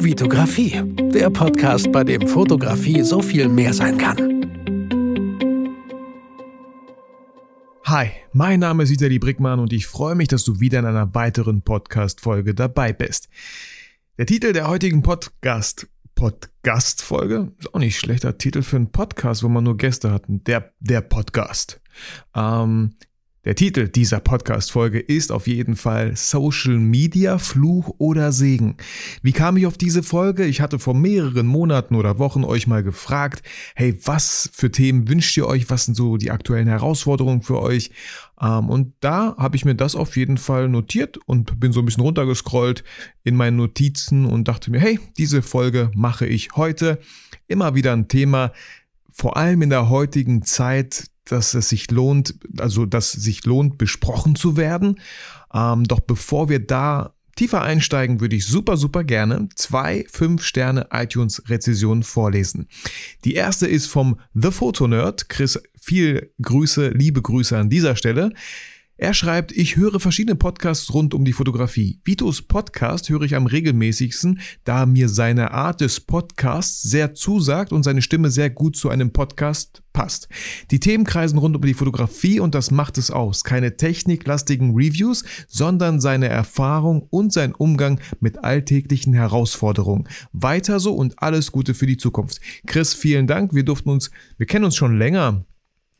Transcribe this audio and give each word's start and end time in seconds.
Vitografie, 0.00 0.80
der 1.12 1.28
Podcast, 1.28 1.90
bei 1.90 2.04
dem 2.04 2.28
Fotografie 2.28 3.02
so 3.02 3.20
viel 3.20 3.48
mehr 3.48 3.74
sein 3.74 3.98
kann. 3.98 4.16
Hi, 7.84 8.10
mein 8.32 8.60
Name 8.60 8.84
ist 8.84 8.90
Vitali 8.90 9.18
Brickmann 9.18 9.58
und 9.58 9.72
ich 9.72 9.86
freue 9.86 10.14
mich, 10.14 10.28
dass 10.28 10.44
du 10.44 10.60
wieder 10.60 10.78
in 10.78 10.84
einer 10.84 11.14
weiteren 11.14 11.62
Podcast-Folge 11.62 12.54
dabei 12.54 12.92
bist. 12.92 13.28
Der 14.18 14.26
Titel 14.26 14.52
der 14.52 14.68
heutigen 14.68 15.02
Podcast 15.02 15.88
Podcast-Folge 16.14 17.52
ist 17.58 17.74
auch 17.74 17.78
nicht 17.78 17.98
schlechter 17.98 18.38
Titel 18.38 18.62
für 18.62 18.76
einen 18.76 18.90
Podcast, 18.90 19.42
wo 19.42 19.48
man 19.48 19.62
nur 19.64 19.76
Gäste 19.76 20.10
hatten. 20.10 20.42
Der, 20.44 20.72
der 20.80 21.00
Podcast. 21.00 21.80
Ähm, 22.34 22.94
der 23.48 23.56
Titel 23.56 23.88
dieser 23.88 24.20
Podcast-Folge 24.20 25.00
ist 25.00 25.32
auf 25.32 25.46
jeden 25.46 25.74
Fall 25.74 26.14
Social 26.16 26.76
Media, 26.76 27.38
Fluch 27.38 27.94
oder 27.96 28.30
Segen. 28.30 28.76
Wie 29.22 29.32
kam 29.32 29.56
ich 29.56 29.64
auf 29.64 29.78
diese 29.78 30.02
Folge? 30.02 30.44
Ich 30.44 30.60
hatte 30.60 30.78
vor 30.78 30.92
mehreren 30.92 31.46
Monaten 31.46 31.94
oder 31.94 32.18
Wochen 32.18 32.44
euch 32.44 32.66
mal 32.66 32.82
gefragt, 32.82 33.40
hey, 33.74 33.98
was 34.04 34.50
für 34.52 34.70
Themen 34.70 35.08
wünscht 35.08 35.34
ihr 35.38 35.46
euch? 35.46 35.70
Was 35.70 35.86
sind 35.86 35.94
so 35.94 36.18
die 36.18 36.30
aktuellen 36.30 36.68
Herausforderungen 36.68 37.40
für 37.40 37.62
euch? 37.62 37.90
Ähm, 38.38 38.68
und 38.68 38.92
da 39.00 39.34
habe 39.38 39.56
ich 39.56 39.64
mir 39.64 39.74
das 39.74 39.96
auf 39.96 40.18
jeden 40.18 40.36
Fall 40.36 40.68
notiert 40.68 41.16
und 41.24 41.58
bin 41.58 41.72
so 41.72 41.80
ein 41.80 41.86
bisschen 41.86 42.02
runtergescrollt 42.02 42.84
in 43.24 43.34
meinen 43.34 43.56
Notizen 43.56 44.26
und 44.26 44.46
dachte 44.46 44.70
mir, 44.70 44.80
hey, 44.80 45.00
diese 45.16 45.40
Folge 45.40 45.90
mache 45.94 46.26
ich 46.26 46.50
heute. 46.54 46.98
Immer 47.46 47.74
wieder 47.74 47.94
ein 47.94 48.08
Thema, 48.08 48.52
vor 49.10 49.38
allem 49.38 49.62
in 49.62 49.70
der 49.70 49.88
heutigen 49.88 50.42
Zeit, 50.42 51.06
dass 51.28 51.54
es 51.54 51.68
sich 51.68 51.90
lohnt, 51.90 52.34
also 52.58 52.86
dass 52.86 53.14
es 53.14 53.22
sich 53.22 53.44
lohnt, 53.44 53.78
besprochen 53.78 54.34
zu 54.34 54.56
werden. 54.56 55.00
Ähm, 55.52 55.84
doch 55.84 56.00
bevor 56.00 56.48
wir 56.48 56.58
da 56.58 57.14
tiefer 57.36 57.62
einsteigen, 57.62 58.20
würde 58.20 58.34
ich 58.34 58.46
super, 58.46 58.76
super 58.76 59.04
gerne 59.04 59.48
zwei 59.54 60.04
5-Sterne 60.12 60.88
iTunes-Rezessionen 60.92 62.02
vorlesen. 62.02 62.68
Die 63.24 63.34
erste 63.34 63.68
ist 63.68 63.86
vom 63.86 64.18
The 64.34 64.50
Photo 64.50 64.88
Nerd. 64.88 65.28
Chris, 65.28 65.60
viel 65.80 66.32
Grüße, 66.42 66.88
liebe 66.88 67.22
Grüße 67.22 67.56
an 67.56 67.70
dieser 67.70 67.94
Stelle. 67.94 68.32
Er 69.00 69.14
schreibt, 69.14 69.52
ich 69.52 69.76
höre 69.76 70.00
verschiedene 70.00 70.34
Podcasts 70.34 70.92
rund 70.92 71.14
um 71.14 71.24
die 71.24 71.32
Fotografie. 71.32 72.00
Vitos 72.02 72.42
Podcast 72.42 73.08
höre 73.08 73.22
ich 73.22 73.36
am 73.36 73.46
regelmäßigsten, 73.46 74.40
da 74.64 74.86
mir 74.86 75.08
seine 75.08 75.52
Art 75.52 75.80
des 75.80 76.00
Podcasts 76.00 76.82
sehr 76.82 77.14
zusagt 77.14 77.70
und 77.70 77.84
seine 77.84 78.02
Stimme 78.02 78.28
sehr 78.28 78.50
gut 78.50 78.74
zu 78.74 78.88
einem 78.88 79.12
Podcast 79.12 79.84
passt. 79.92 80.28
Die 80.72 80.80
Themen 80.80 81.04
kreisen 81.04 81.38
rund 81.38 81.54
um 81.54 81.62
die 81.62 81.74
Fotografie 81.74 82.40
und 82.40 82.56
das 82.56 82.72
macht 82.72 82.98
es 82.98 83.12
aus. 83.12 83.44
Keine 83.44 83.76
techniklastigen 83.76 84.74
Reviews, 84.74 85.22
sondern 85.46 86.00
seine 86.00 86.26
Erfahrung 86.26 87.06
und 87.08 87.32
sein 87.32 87.54
Umgang 87.54 88.00
mit 88.18 88.42
alltäglichen 88.42 89.14
Herausforderungen. 89.14 90.08
Weiter 90.32 90.80
so 90.80 90.92
und 90.94 91.22
alles 91.22 91.52
Gute 91.52 91.74
für 91.74 91.86
die 91.86 91.98
Zukunft. 91.98 92.40
Chris, 92.66 92.94
vielen 92.94 93.28
Dank. 93.28 93.54
Wir 93.54 93.64
durften 93.64 93.90
uns, 93.90 94.10
wir 94.38 94.46
kennen 94.46 94.64
uns 94.64 94.74
schon 94.74 94.98
länger 94.98 95.44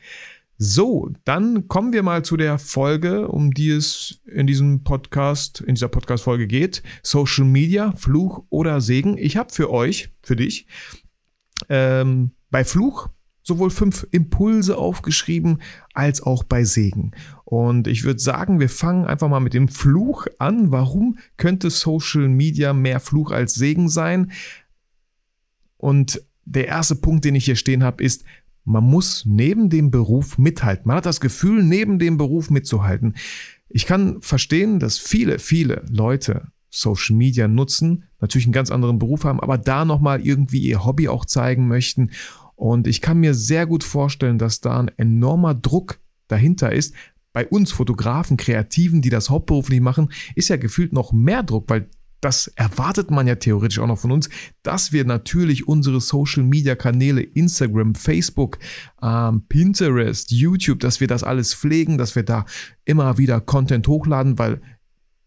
So, 0.56 1.11
dann 1.25 1.69
kommen 1.69 1.93
wir 1.93 2.03
mal 2.03 2.25
zu 2.25 2.37
der 2.37 2.59
Folge, 2.59 3.28
um 3.28 3.53
die 3.53 3.71
es 3.71 4.21
in 4.25 4.47
diesem 4.47 4.83
Podcast, 4.83 5.61
in 5.61 5.75
dieser 5.75 5.89
Podcast-Folge 5.89 6.47
geht. 6.47 6.83
Social 7.03 7.44
Media, 7.44 7.93
Fluch 7.93 8.44
oder 8.49 8.81
Segen. 8.81 9.19
Ich 9.19 9.37
habe 9.37 9.53
für 9.53 9.71
euch, 9.71 10.11
für 10.23 10.37
dich, 10.37 10.67
ähm, 11.69 12.31
bei 12.50 12.65
Fluch 12.65 13.09
sowohl 13.43 13.69
fünf 13.69 14.06
Impulse 14.11 14.78
aufgeschrieben 14.78 15.61
als 15.93 16.23
auch 16.23 16.44
bei 16.44 16.65
Segen. 16.65 17.12
Und 17.44 17.87
ich 17.87 18.05
würde 18.05 18.21
sagen, 18.21 18.59
wir 18.59 18.71
fangen 18.71 19.06
einfach 19.06 19.28
mal 19.28 19.41
mit 19.41 19.53
dem 19.53 19.69
Fluch 19.69 20.27
an. 20.39 20.73
Warum 20.73 21.19
könnte 21.37 21.69
Social 21.69 22.28
Media 22.28 22.73
mehr 22.73 23.00
Fluch 23.00 23.33
als 23.33 23.55
Segen 23.55 23.89
sein? 23.91 24.33
Und 25.77 26.23
der 26.44 26.69
erste 26.69 26.97
Punkt, 26.97 27.25
den 27.25 27.34
ich 27.34 27.44
hier 27.44 27.56
stehen 27.56 27.84
habe, 27.84 28.03
ist, 28.03 28.25
man 28.65 28.84
muss 28.84 29.25
neben 29.27 29.69
dem 29.69 29.91
Beruf 29.91 30.38
mithalten. 30.38 30.88
Man 30.88 30.97
hat 30.97 31.06
das 31.06 31.21
Gefühl, 31.21 31.62
neben 31.62 31.99
dem 31.99 32.16
Beruf 32.16 32.50
mitzuhalten. 32.50 33.15
Ich 33.69 33.87
kann 33.87 34.21
verstehen, 34.22 34.78
dass 34.78 34.99
viele, 34.99 35.38
viele 35.38 35.84
Leute 35.91 36.49
Social 36.71 37.16
Media 37.16 37.47
nutzen, 37.47 38.05
natürlich 38.21 38.47
einen 38.47 38.53
ganz 38.53 38.71
anderen 38.71 38.99
Beruf 38.99 39.25
haben, 39.25 39.41
aber 39.41 39.59
da 39.59 39.84
nochmal 39.84 40.27
irgendwie 40.27 40.60
ihr 40.60 40.84
Hobby 40.84 41.09
auch 41.09 41.25
zeigen 41.25 41.69
möchten. 41.69 42.10
Und 42.56 42.87
ich 42.87 43.00
kann 43.00 43.21
mir 43.21 43.34
sehr 43.34 43.66
gut 43.66 43.84
vorstellen, 43.84 44.38
dass 44.38 44.61
da 44.61 44.81
ein 44.81 44.91
enormer 44.97 45.55
Druck 45.55 46.00
dahinter 46.28 46.72
ist. 46.72 46.94
Bei 47.32 47.47
uns 47.47 47.72
Fotografen, 47.72 48.37
Kreativen, 48.37 49.03
die 49.03 49.11
das 49.11 49.31
hauptberuflich 49.31 49.81
machen, 49.81 50.11
ist 50.34 50.49
ja 50.49 50.56
gefühlt 50.56 50.93
noch 50.93 51.12
mehr 51.12 51.43
Druck, 51.43 51.69
weil 51.69 51.88
das 52.25 52.47
erwartet 52.57 53.11
man 53.11 53.27
ja 53.27 53.35
theoretisch 53.35 53.79
auch 53.79 53.87
noch 53.87 53.99
von 53.99 54.11
uns, 54.11 54.31
dass 54.62 54.93
wir 54.93 55.05
natürlich 55.05 55.69
unsere 55.69 56.01
Social-Media-Kanäle, 56.01 57.21
Instagram, 57.21 57.95
Facebook, 57.95 58.59
ähm, 59.03 59.43
Pinterest, 59.49 60.31
YouTube, 60.31 60.81
dass 60.81 61.01
wir 61.01 61.07
das 61.07 61.23
alles 61.23 61.53
pflegen, 61.53 61.99
dass 61.99 62.17
wir 62.17 62.23
da 62.23 62.47
immer 62.87 63.19
wieder 63.19 63.43
Content 63.43 63.87
hochladen, 63.89 64.39
weil 64.39 64.62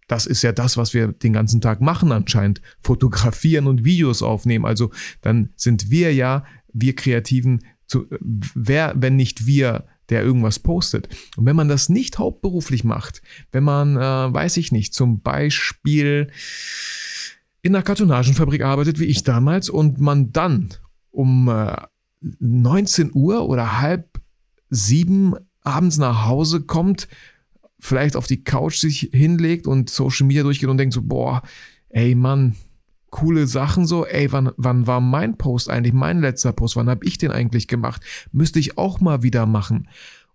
das 0.08 0.26
ist 0.26 0.42
ja 0.42 0.52
das, 0.52 0.76
was 0.76 0.96
wir 0.96 1.10
den 1.10 1.34
ganzen 1.34 1.62
Tag 1.62 1.82
machen 1.82 2.12
anscheinend, 2.12 2.62
fotografieren 2.82 3.68
und 3.68 3.86
Videos 3.86 4.24
aufnehmen. 4.24 4.66
Also 4.66 4.90
dann 5.22 5.50
sind 5.56 5.92
wir 5.92 6.14
ja, 6.16 6.46
wir 6.74 6.96
Kreativen, 6.96 7.64
zu, 7.86 8.08
wer, 8.20 8.96
wenn 8.98 9.18
nicht 9.18 9.46
wir, 9.46 9.86
der 10.10 10.24
irgendwas 10.24 10.60
postet. 10.60 11.10
Und 11.36 11.46
wenn 11.46 11.56
man 11.56 11.68
das 11.68 11.90
nicht 11.90 12.18
hauptberuflich 12.18 12.84
macht, 12.84 13.22
wenn 13.52 13.64
man, 13.64 13.98
äh, 13.98 14.00
weiß 14.34 14.58
ich 14.58 14.72
nicht, 14.72 14.94
zum 14.94 15.22
Beispiel 15.22 16.32
in 17.62 17.76
einer 17.76 17.84
Kartonagenfabrik 17.84 18.64
arbeitet, 18.64 19.00
wie 19.00 19.06
ich 19.06 19.24
damals, 19.24 19.70
und 19.70 20.00
man 20.00 20.32
dann 20.32 20.70
um 21.12 21.50
äh, 21.50 21.76
19 22.40 23.12
Uhr 23.14 23.48
oder 23.48 23.82
halb 23.82 24.22
sieben 24.70 25.36
abends 25.62 25.98
nach 25.98 26.26
Hause 26.26 26.62
kommt, 26.62 27.08
vielleicht 27.80 28.16
auf 28.16 28.28
die 28.28 28.44
Couch 28.44 28.78
sich 28.78 29.10
hinlegt 29.14 29.68
und 29.68 29.90
Social 29.90 30.26
Media 30.28 30.44
durchgeht 30.44 30.70
und 30.70 30.78
denkt 30.78 30.94
so, 30.94 31.02
boah, 31.02 31.42
ey 31.90 32.16
Mann, 32.16 32.56
coole 33.10 33.48
Sachen 33.48 33.86
so, 33.86 34.06
ey, 34.06 34.32
wann, 34.32 34.52
wann 34.58 34.88
war 34.88 35.02
mein 35.02 35.38
Post 35.38 35.70
eigentlich, 35.70 35.94
mein 35.94 36.22
letzter 36.22 36.54
Post, 36.54 36.76
wann 36.76 36.90
habe 36.90 37.06
ich 37.06 37.18
den 37.18 37.32
eigentlich 37.32 37.68
gemacht? 37.68 38.02
Müsste 38.32 38.60
ich 38.60 38.78
auch 38.78 39.00
mal 39.00 39.24
wieder 39.24 39.46
machen. 39.46 39.88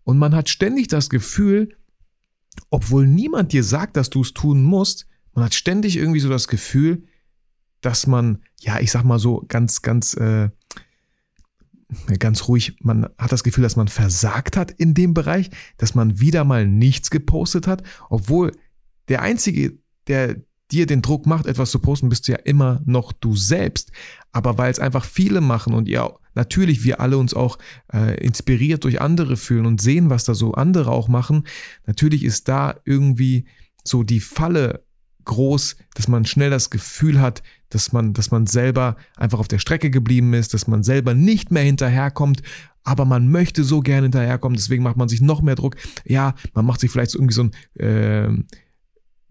Und 0.05 0.19
man 0.19 0.35
hat 0.35 0.49
ständig 0.49 0.89
das 0.89 1.11
Gefühl, 1.11 1.77
obwohl 2.71 3.07
niemand 3.07 3.53
dir 3.53 3.65
sagt, 3.65 3.97
dass 3.97 4.11
du 4.11 4.23
es 4.23 4.35
tun 4.35 4.63
musst, 4.63 5.07
man 5.35 5.45
hat 5.45 5.55
ständig 5.55 5.97
irgendwie 5.97 6.21
so 6.21 6.29
das 6.29 6.49
Gefühl, 6.49 7.05
dass 7.81 8.07
man, 8.07 8.43
ja, 8.61 8.81
ich 8.81 8.91
sag 8.91 9.05
mal 9.05 9.19
so 9.19 9.45
ganz, 9.49 9.83
ganz, 9.83 10.15
äh, 10.15 10.51
ganz 12.19 12.49
ruhig, 12.49 12.77
man 12.81 13.09
hat 13.19 13.33
das 13.33 13.45
Gefühl, 13.45 13.63
dass 13.63 13.77
man 13.77 13.89
versagt 13.89 14.57
hat 14.57 14.71
in 14.71 14.95
dem 14.95 15.15
Bereich, 15.15 15.51
dass 15.77 15.95
man 15.95 16.21
wieder 16.21 16.45
mal 16.45 16.67
nichts 16.67 17.11
gepostet 17.11 17.67
hat, 17.67 17.83
obwohl 18.09 18.53
der 19.09 19.23
Einzige, 19.23 19.79
der 20.07 20.37
dir 20.73 20.87
den 20.87 21.03
Druck 21.03 21.27
macht, 21.27 21.47
etwas 21.47 21.71
zu 21.71 21.79
posten, 21.79 22.09
bist 22.09 22.27
du 22.27 22.33
ja 22.33 22.39
immer 22.39 22.81
noch 22.85 23.13
du 23.13 23.37
selbst. 23.37 23.93
Aber 24.33 24.59
weil 24.59 24.71
es 24.71 24.79
einfach 24.79 25.05
viele 25.05 25.41
machen 25.41 25.75
und 25.75 25.89
ja, 25.89 26.11
natürlich 26.35 26.85
wir 26.85 27.01
alle 27.01 27.19
uns 27.19 27.35
auch 27.35 27.59
äh, 27.93 28.17
inspiriert 28.25 28.85
durch 28.85 29.01
andere 29.01 29.37
fühlen 29.37 29.67
und 29.67 29.81
sehen, 29.81 30.11
was 30.11 30.25
da 30.25 30.35
so 30.35 30.55
andere 30.55 30.91
auch 30.91 31.09
machen, 31.09 31.47
natürlich 31.87 32.25
ist 32.25 32.49
da 32.49 32.75
irgendwie 32.85 33.45
so 33.85 34.03
die 34.03 34.21
Falle 34.21 34.85
groß, 35.25 35.77
dass 35.95 36.09
man 36.09 36.25
schnell 36.25 36.51
das 36.51 36.71
Gefühl 36.71 37.21
hat, 37.21 37.43
dass 37.69 37.93
man, 37.93 38.13
dass 38.13 38.31
man 38.31 38.47
selber 38.47 38.97
einfach 39.17 39.39
auf 39.39 39.49
der 39.49 39.59
Strecke 39.59 39.91
geblieben 39.91 40.35
ist, 40.35 40.55
dass 40.55 40.67
man 40.67 40.83
selber 40.83 41.15
nicht 41.15 41.51
mehr 41.51 41.63
hinterherkommt, 41.63 42.43
aber 42.85 43.05
man 43.05 43.29
möchte 43.31 43.65
so 43.65 43.81
gerne 43.81 44.07
hinterherkommen, 44.07 44.57
deswegen 44.57 44.83
macht 44.83 44.97
man 44.97 45.09
sich 45.09 45.21
noch 45.21 45.43
mehr 45.43 45.55
Druck. 45.55 45.77
Ja, 46.05 46.35
man 46.55 46.67
macht 46.67 46.81
sich 46.81 46.91
vielleicht 46.91 47.15
irgendwie 47.15 47.35
so 47.35 47.45
ein, 47.45 47.53
äh, 47.81 48.29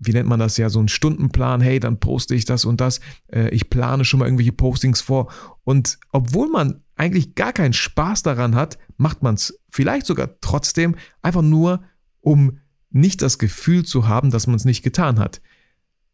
wie 0.03 0.13
nennt 0.13 0.27
man 0.27 0.39
das 0.39 0.57
ja, 0.57 0.69
so 0.69 0.79
ein 0.79 0.87
Stundenplan, 0.87 1.61
hey, 1.61 1.79
dann 1.79 1.99
poste 1.99 2.33
ich 2.33 2.45
das 2.45 2.65
und 2.65 2.81
das, 2.81 2.99
äh, 3.31 3.49
ich 3.49 3.69
plane 3.69 4.03
schon 4.03 4.19
mal 4.19 4.25
irgendwelche 4.25 4.51
Postings 4.51 4.99
vor. 4.99 5.31
Und 5.63 5.99
obwohl 6.11 6.49
man 6.49 6.81
eigentlich 6.95 7.35
gar 7.35 7.53
keinen 7.53 7.73
Spaß 7.73 8.23
daran 8.23 8.55
hat, 8.55 8.79
macht 8.97 9.21
man 9.21 9.35
es 9.35 9.59
vielleicht 9.69 10.07
sogar 10.07 10.39
trotzdem 10.41 10.95
einfach 11.21 11.43
nur, 11.43 11.83
um 12.19 12.57
nicht 12.89 13.21
das 13.21 13.37
Gefühl 13.37 13.85
zu 13.85 14.07
haben, 14.07 14.31
dass 14.31 14.47
man 14.47 14.55
es 14.55 14.65
nicht 14.65 14.81
getan 14.81 15.19
hat. 15.19 15.39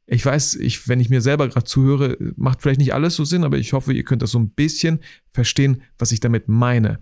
Ich 0.05 0.25
weiß, 0.25 0.55
ich, 0.55 0.87
wenn 0.89 0.99
ich 0.99 1.09
mir 1.09 1.21
selber 1.21 1.47
gerade 1.47 1.65
zuhöre, 1.65 2.17
macht 2.35 2.61
vielleicht 2.61 2.79
nicht 2.79 2.93
alles 2.93 3.15
so 3.15 3.23
Sinn, 3.23 3.45
aber 3.45 3.57
ich 3.57 3.71
hoffe, 3.71 3.93
ihr 3.93 4.03
könnt 4.03 4.21
das 4.21 4.31
so 4.31 4.39
ein 4.39 4.49
bisschen 4.49 4.99
verstehen, 5.31 5.81
was 5.97 6.11
ich 6.11 6.19
damit 6.19 6.49
meine. 6.49 6.99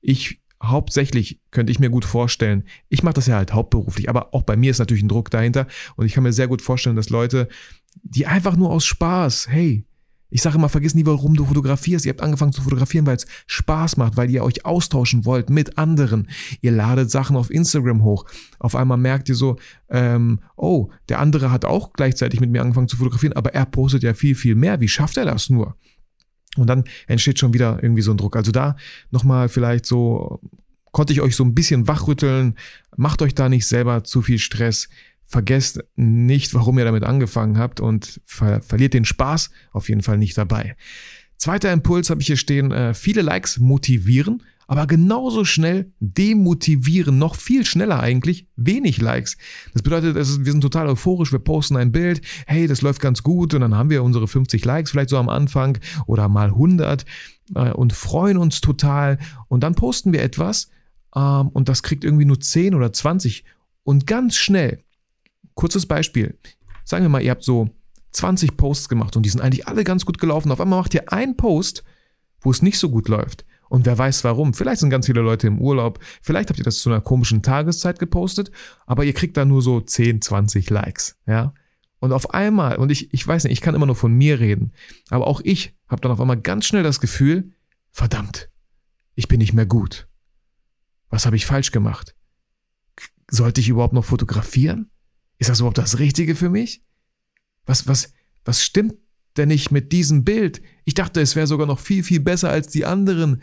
Ich 0.00 0.40
hauptsächlich 0.62 1.40
könnte 1.50 1.72
ich 1.72 1.78
mir 1.78 1.90
gut 1.90 2.04
vorstellen, 2.04 2.64
ich 2.88 3.02
mache 3.02 3.14
das 3.14 3.26
ja 3.26 3.36
halt 3.36 3.52
hauptberuflich, 3.52 4.08
aber 4.08 4.34
auch 4.34 4.42
bei 4.42 4.56
mir 4.56 4.70
ist 4.70 4.78
natürlich 4.78 5.02
ein 5.02 5.08
Druck 5.08 5.30
dahinter 5.30 5.66
und 5.96 6.06
ich 6.06 6.14
kann 6.14 6.22
mir 6.22 6.32
sehr 6.32 6.48
gut 6.48 6.62
vorstellen, 6.62 6.96
dass 6.96 7.10
Leute, 7.10 7.48
die 8.02 8.26
einfach 8.26 8.56
nur 8.56 8.70
aus 8.70 8.84
Spaß, 8.84 9.48
hey, 9.48 9.84
ich 10.28 10.42
sage 10.42 10.56
immer, 10.56 10.68
vergiss 10.68 10.94
nie, 10.94 11.06
warum 11.06 11.34
du 11.34 11.44
fotografierst. 11.44 12.04
Ihr 12.04 12.10
habt 12.10 12.20
angefangen 12.20 12.52
zu 12.52 12.60
fotografieren, 12.60 13.06
weil 13.06 13.16
es 13.16 13.26
Spaß 13.46 13.96
macht, 13.96 14.16
weil 14.16 14.28
ihr 14.30 14.42
euch 14.42 14.64
austauschen 14.66 15.24
wollt 15.24 15.50
mit 15.50 15.78
anderen. 15.78 16.28
Ihr 16.60 16.72
ladet 16.72 17.10
Sachen 17.10 17.36
auf 17.36 17.50
Instagram 17.50 18.02
hoch. 18.02 18.24
Auf 18.58 18.74
einmal 18.74 18.98
merkt 18.98 19.28
ihr 19.28 19.36
so, 19.36 19.56
ähm, 19.88 20.40
oh, 20.56 20.90
der 21.08 21.20
andere 21.20 21.52
hat 21.52 21.64
auch 21.64 21.92
gleichzeitig 21.92 22.40
mit 22.40 22.50
mir 22.50 22.60
angefangen 22.60 22.88
zu 22.88 22.96
fotografieren, 22.96 23.34
aber 23.34 23.54
er 23.54 23.66
postet 23.66 24.02
ja 24.02 24.14
viel, 24.14 24.34
viel 24.34 24.56
mehr. 24.56 24.80
Wie 24.80 24.88
schafft 24.88 25.16
er 25.16 25.26
das 25.26 25.48
nur? 25.48 25.76
Und 26.56 26.68
dann 26.68 26.84
entsteht 27.06 27.38
schon 27.38 27.52
wieder 27.52 27.82
irgendwie 27.82 28.02
so 28.02 28.10
ein 28.10 28.16
Druck. 28.16 28.36
Also 28.36 28.52
da 28.52 28.76
nochmal 29.10 29.48
vielleicht 29.48 29.86
so, 29.86 30.40
konnte 30.92 31.12
ich 31.12 31.20
euch 31.20 31.36
so 31.36 31.44
ein 31.44 31.54
bisschen 31.54 31.88
wachrütteln. 31.88 32.56
Macht 32.96 33.22
euch 33.22 33.34
da 33.34 33.48
nicht 33.48 33.66
selber 33.66 34.04
zu 34.04 34.22
viel 34.22 34.38
Stress. 34.38 34.88
Vergesst 35.24 35.80
nicht, 35.96 36.54
warum 36.54 36.78
ihr 36.78 36.84
damit 36.84 37.04
angefangen 37.04 37.58
habt 37.58 37.80
und 37.80 38.20
ver 38.24 38.62
verliert 38.62 38.94
den 38.94 39.04
Spaß 39.04 39.50
auf 39.72 39.88
jeden 39.88 40.02
Fall 40.02 40.18
nicht 40.18 40.38
dabei. 40.38 40.76
Zweiter 41.38 41.72
Impuls 41.72 42.10
habe 42.10 42.20
ich 42.20 42.26
hier 42.26 42.36
stehen, 42.36 42.72
äh, 42.72 42.94
viele 42.94 43.22
Likes 43.22 43.58
motivieren, 43.58 44.42
aber 44.66 44.86
genauso 44.86 45.44
schnell 45.44 45.92
demotivieren, 46.00 47.18
noch 47.18 47.36
viel 47.36 47.64
schneller 47.64 48.00
eigentlich, 48.00 48.48
wenig 48.56 49.00
Likes. 49.00 49.36
Das 49.72 49.82
bedeutet, 49.82 50.16
ist, 50.16 50.44
wir 50.44 50.52
sind 50.52 50.60
total 50.60 50.88
euphorisch, 50.88 51.32
wir 51.32 51.38
posten 51.38 51.76
ein 51.76 51.92
Bild, 51.92 52.20
hey, 52.46 52.66
das 52.66 52.82
läuft 52.82 53.00
ganz 53.00 53.22
gut 53.22 53.54
und 53.54 53.60
dann 53.60 53.76
haben 53.76 53.90
wir 53.90 54.02
unsere 54.02 54.26
50 54.26 54.64
Likes 54.64 54.90
vielleicht 54.90 55.10
so 55.10 55.18
am 55.18 55.28
Anfang 55.28 55.78
oder 56.06 56.28
mal 56.28 56.48
100 56.48 57.04
äh, 57.54 57.70
und 57.70 57.92
freuen 57.92 58.38
uns 58.38 58.60
total 58.60 59.18
und 59.48 59.62
dann 59.62 59.74
posten 59.74 60.12
wir 60.12 60.22
etwas 60.22 60.70
ähm, 61.14 61.48
und 61.48 61.68
das 61.68 61.82
kriegt 61.82 62.02
irgendwie 62.02 62.24
nur 62.24 62.40
10 62.40 62.74
oder 62.74 62.92
20 62.92 63.44
und 63.84 64.06
ganz 64.06 64.36
schnell, 64.36 64.82
kurzes 65.54 65.86
Beispiel, 65.86 66.36
sagen 66.84 67.04
wir 67.04 67.08
mal, 67.08 67.22
ihr 67.22 67.30
habt 67.30 67.44
so 67.44 67.70
20 68.16 68.56
Posts 68.56 68.88
gemacht 68.88 69.16
und 69.16 69.24
die 69.24 69.30
sind 69.30 69.40
eigentlich 69.40 69.68
alle 69.68 69.84
ganz 69.84 70.06
gut 70.06 70.18
gelaufen. 70.18 70.50
Auf 70.50 70.60
einmal 70.60 70.80
macht 70.80 70.94
ihr 70.94 71.12
einen 71.12 71.36
Post, 71.36 71.84
wo 72.40 72.50
es 72.50 72.62
nicht 72.62 72.78
so 72.78 72.90
gut 72.90 73.08
läuft. 73.08 73.44
Und 73.68 73.84
wer 73.84 73.98
weiß 73.98 74.24
warum. 74.24 74.54
Vielleicht 74.54 74.80
sind 74.80 74.90
ganz 74.90 75.06
viele 75.06 75.20
Leute 75.20 75.48
im 75.48 75.60
Urlaub. 75.60 75.98
Vielleicht 76.22 76.48
habt 76.48 76.58
ihr 76.58 76.64
das 76.64 76.78
zu 76.78 76.88
einer 76.88 77.00
komischen 77.00 77.42
Tageszeit 77.42 77.98
gepostet, 77.98 78.50
aber 78.86 79.04
ihr 79.04 79.12
kriegt 79.12 79.36
da 79.36 79.44
nur 79.44 79.60
so 79.60 79.80
10, 79.80 80.22
20 80.22 80.70
Likes, 80.70 81.18
ja. 81.26 81.52
Und 81.98 82.12
auf 82.12 82.32
einmal, 82.32 82.76
und 82.76 82.92
ich, 82.92 83.12
ich 83.12 83.26
weiß 83.26 83.44
nicht, 83.44 83.52
ich 83.52 83.60
kann 83.60 83.74
immer 83.74 83.86
nur 83.86 83.96
von 83.96 84.12
mir 84.12 84.38
reden, 84.38 84.72
aber 85.10 85.26
auch 85.26 85.40
ich 85.42 85.74
habe 85.88 86.00
dann 86.00 86.12
auf 86.12 86.20
einmal 86.20 86.40
ganz 86.40 86.66
schnell 86.66 86.82
das 86.82 87.00
Gefühl, 87.00 87.52
verdammt, 87.90 88.50
ich 89.14 89.28
bin 89.28 89.38
nicht 89.38 89.54
mehr 89.54 89.66
gut. 89.66 90.08
Was 91.08 91.26
habe 91.26 91.36
ich 91.36 91.46
falsch 91.46 91.72
gemacht? 91.72 92.14
Sollte 93.28 93.60
ich 93.60 93.68
überhaupt 93.68 93.94
noch 93.94 94.04
fotografieren? 94.04 94.90
Ist 95.38 95.50
das 95.50 95.60
überhaupt 95.60 95.78
das 95.78 95.98
Richtige 95.98 96.36
für 96.36 96.50
mich? 96.50 96.85
Was, 97.66 97.86
was, 97.86 98.12
was 98.44 98.62
stimmt 98.62 98.94
denn 99.36 99.48
nicht 99.48 99.70
mit 99.70 99.92
diesem 99.92 100.24
Bild? 100.24 100.62
Ich 100.84 100.94
dachte, 100.94 101.20
es 101.20 101.36
wäre 101.36 101.46
sogar 101.46 101.66
noch 101.66 101.78
viel, 101.78 102.02
viel 102.02 102.20
besser 102.20 102.50
als 102.50 102.68
die 102.68 102.86
anderen. 102.86 103.42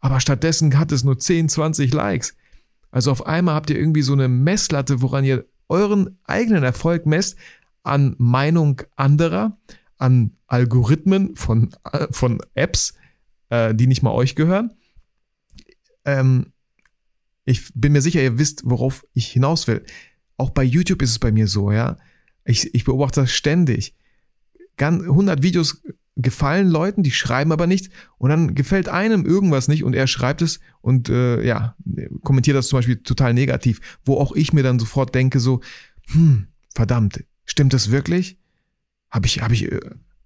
Aber 0.00 0.20
stattdessen 0.20 0.78
hat 0.78 0.92
es 0.92 1.04
nur 1.04 1.18
10, 1.18 1.48
20 1.48 1.92
Likes. 1.92 2.34
Also 2.90 3.12
auf 3.12 3.26
einmal 3.26 3.54
habt 3.54 3.70
ihr 3.70 3.78
irgendwie 3.78 4.02
so 4.02 4.14
eine 4.14 4.28
Messlatte, 4.28 5.02
woran 5.02 5.24
ihr 5.24 5.44
euren 5.68 6.18
eigenen 6.24 6.64
Erfolg 6.64 7.06
messt, 7.06 7.36
an 7.82 8.14
Meinung 8.18 8.82
anderer, 8.96 9.58
an 9.98 10.36
Algorithmen 10.46 11.36
von, 11.36 11.70
äh, 11.92 12.06
von 12.10 12.40
Apps, 12.54 12.94
äh, 13.50 13.74
die 13.74 13.86
nicht 13.86 14.02
mal 14.02 14.12
euch 14.12 14.34
gehören. 14.34 14.72
Ähm, 16.04 16.52
ich 17.44 17.70
bin 17.74 17.92
mir 17.92 18.02
sicher, 18.02 18.22
ihr 18.22 18.38
wisst, 18.38 18.62
worauf 18.64 19.04
ich 19.14 19.28
hinaus 19.28 19.66
will. 19.66 19.84
Auch 20.36 20.50
bei 20.50 20.62
YouTube 20.62 21.02
ist 21.02 21.10
es 21.10 21.18
bei 21.18 21.32
mir 21.32 21.48
so, 21.48 21.72
ja. 21.72 21.96
Ich, 22.48 22.74
ich 22.74 22.84
beobachte 22.84 23.20
das 23.20 23.32
ständig. 23.32 23.94
100 24.78 25.42
Videos 25.42 25.82
gefallen 26.16 26.68
Leuten, 26.68 27.02
die 27.02 27.10
schreiben 27.10 27.52
aber 27.52 27.66
nichts 27.66 27.90
und 28.16 28.30
dann 28.30 28.54
gefällt 28.54 28.88
einem 28.88 29.24
irgendwas 29.24 29.68
nicht 29.68 29.84
und 29.84 29.94
er 29.94 30.06
schreibt 30.06 30.42
es 30.42 30.58
und 30.80 31.08
äh, 31.08 31.44
ja, 31.44 31.76
kommentiert 32.22 32.56
das 32.56 32.68
zum 32.68 32.78
Beispiel 32.78 33.02
total 33.02 33.34
negativ, 33.34 33.80
wo 34.04 34.16
auch 34.16 34.34
ich 34.34 34.52
mir 34.52 34.62
dann 34.62 34.78
sofort 34.78 35.14
denke 35.14 35.40
so, 35.40 35.60
hm, 36.08 36.48
verdammt, 36.74 37.24
stimmt 37.44 37.72
das 37.72 37.90
wirklich? 37.90 38.38
Habe 39.10 39.26
ich, 39.26 39.42
habe 39.42 39.54
ich, 39.54 39.70
äh, 39.70 39.80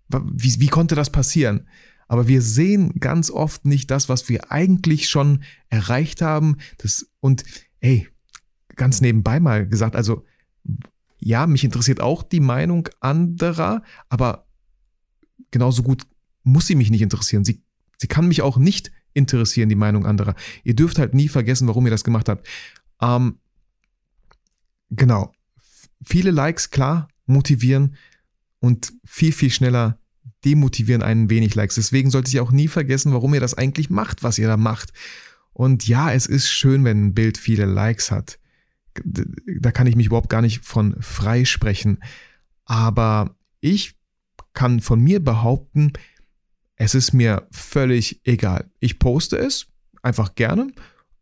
wie, 0.08 0.60
wie 0.60 0.68
konnte 0.68 0.94
das 0.94 1.10
passieren? 1.10 1.68
Aber 2.08 2.28
wir 2.28 2.42
sehen 2.42 2.94
ganz 3.00 3.30
oft 3.30 3.64
nicht 3.64 3.90
das, 3.90 4.08
was 4.08 4.28
wir 4.28 4.50
eigentlich 4.52 5.08
schon 5.08 5.44
erreicht 5.68 6.20
haben. 6.20 6.58
Das, 6.78 7.06
und 7.20 7.44
ey, 7.80 8.08
ganz 8.76 9.00
nebenbei 9.00 9.40
mal 9.40 9.66
gesagt, 9.66 9.96
also 9.96 10.24
ja, 11.24 11.46
mich 11.46 11.62
interessiert 11.62 12.00
auch 12.00 12.24
die 12.24 12.40
Meinung 12.40 12.88
anderer, 12.98 13.82
aber 14.08 14.48
genauso 15.52 15.84
gut 15.84 16.04
muss 16.42 16.66
sie 16.66 16.74
mich 16.74 16.90
nicht 16.90 17.02
interessieren. 17.02 17.44
Sie, 17.44 17.62
sie 17.96 18.08
kann 18.08 18.26
mich 18.26 18.42
auch 18.42 18.56
nicht 18.56 18.90
interessieren, 19.14 19.68
die 19.68 19.76
Meinung 19.76 20.04
anderer. 20.04 20.34
Ihr 20.64 20.74
dürft 20.74 20.98
halt 20.98 21.14
nie 21.14 21.28
vergessen, 21.28 21.68
warum 21.68 21.86
ihr 21.86 21.92
das 21.92 22.02
gemacht 22.02 22.28
habt. 22.28 22.48
Ähm, 23.00 23.38
genau. 24.90 25.32
Viele 26.04 26.32
Likes, 26.32 26.70
klar, 26.70 27.06
motivieren 27.26 27.94
und 28.58 28.92
viel, 29.04 29.32
viel 29.32 29.50
schneller 29.50 30.00
demotivieren 30.44 31.02
einen 31.02 31.30
wenig 31.30 31.54
Likes. 31.54 31.76
Deswegen 31.76 32.10
solltet 32.10 32.34
ihr 32.34 32.42
auch 32.42 32.50
nie 32.50 32.66
vergessen, 32.66 33.12
warum 33.12 33.32
ihr 33.32 33.40
das 33.40 33.54
eigentlich 33.54 33.90
macht, 33.90 34.24
was 34.24 34.38
ihr 34.38 34.48
da 34.48 34.56
macht. 34.56 34.92
Und 35.52 35.86
ja, 35.86 36.12
es 36.12 36.26
ist 36.26 36.48
schön, 36.48 36.82
wenn 36.82 37.06
ein 37.06 37.14
Bild 37.14 37.38
viele 37.38 37.66
Likes 37.66 38.10
hat 38.10 38.40
da 39.04 39.70
kann 39.72 39.86
ich 39.86 39.96
mich 39.96 40.06
überhaupt 40.06 40.28
gar 40.28 40.42
nicht 40.42 40.64
von 40.64 40.96
frei 41.00 41.44
sprechen. 41.44 41.98
Aber 42.64 43.36
ich 43.60 43.94
kann 44.52 44.80
von 44.80 45.00
mir 45.00 45.22
behaupten, 45.22 45.92
es 46.76 46.94
ist 46.94 47.12
mir 47.12 47.46
völlig 47.52 48.20
egal. 48.24 48.70
Ich 48.80 48.98
poste 48.98 49.36
es 49.36 49.66
einfach 50.02 50.34
gerne. 50.34 50.68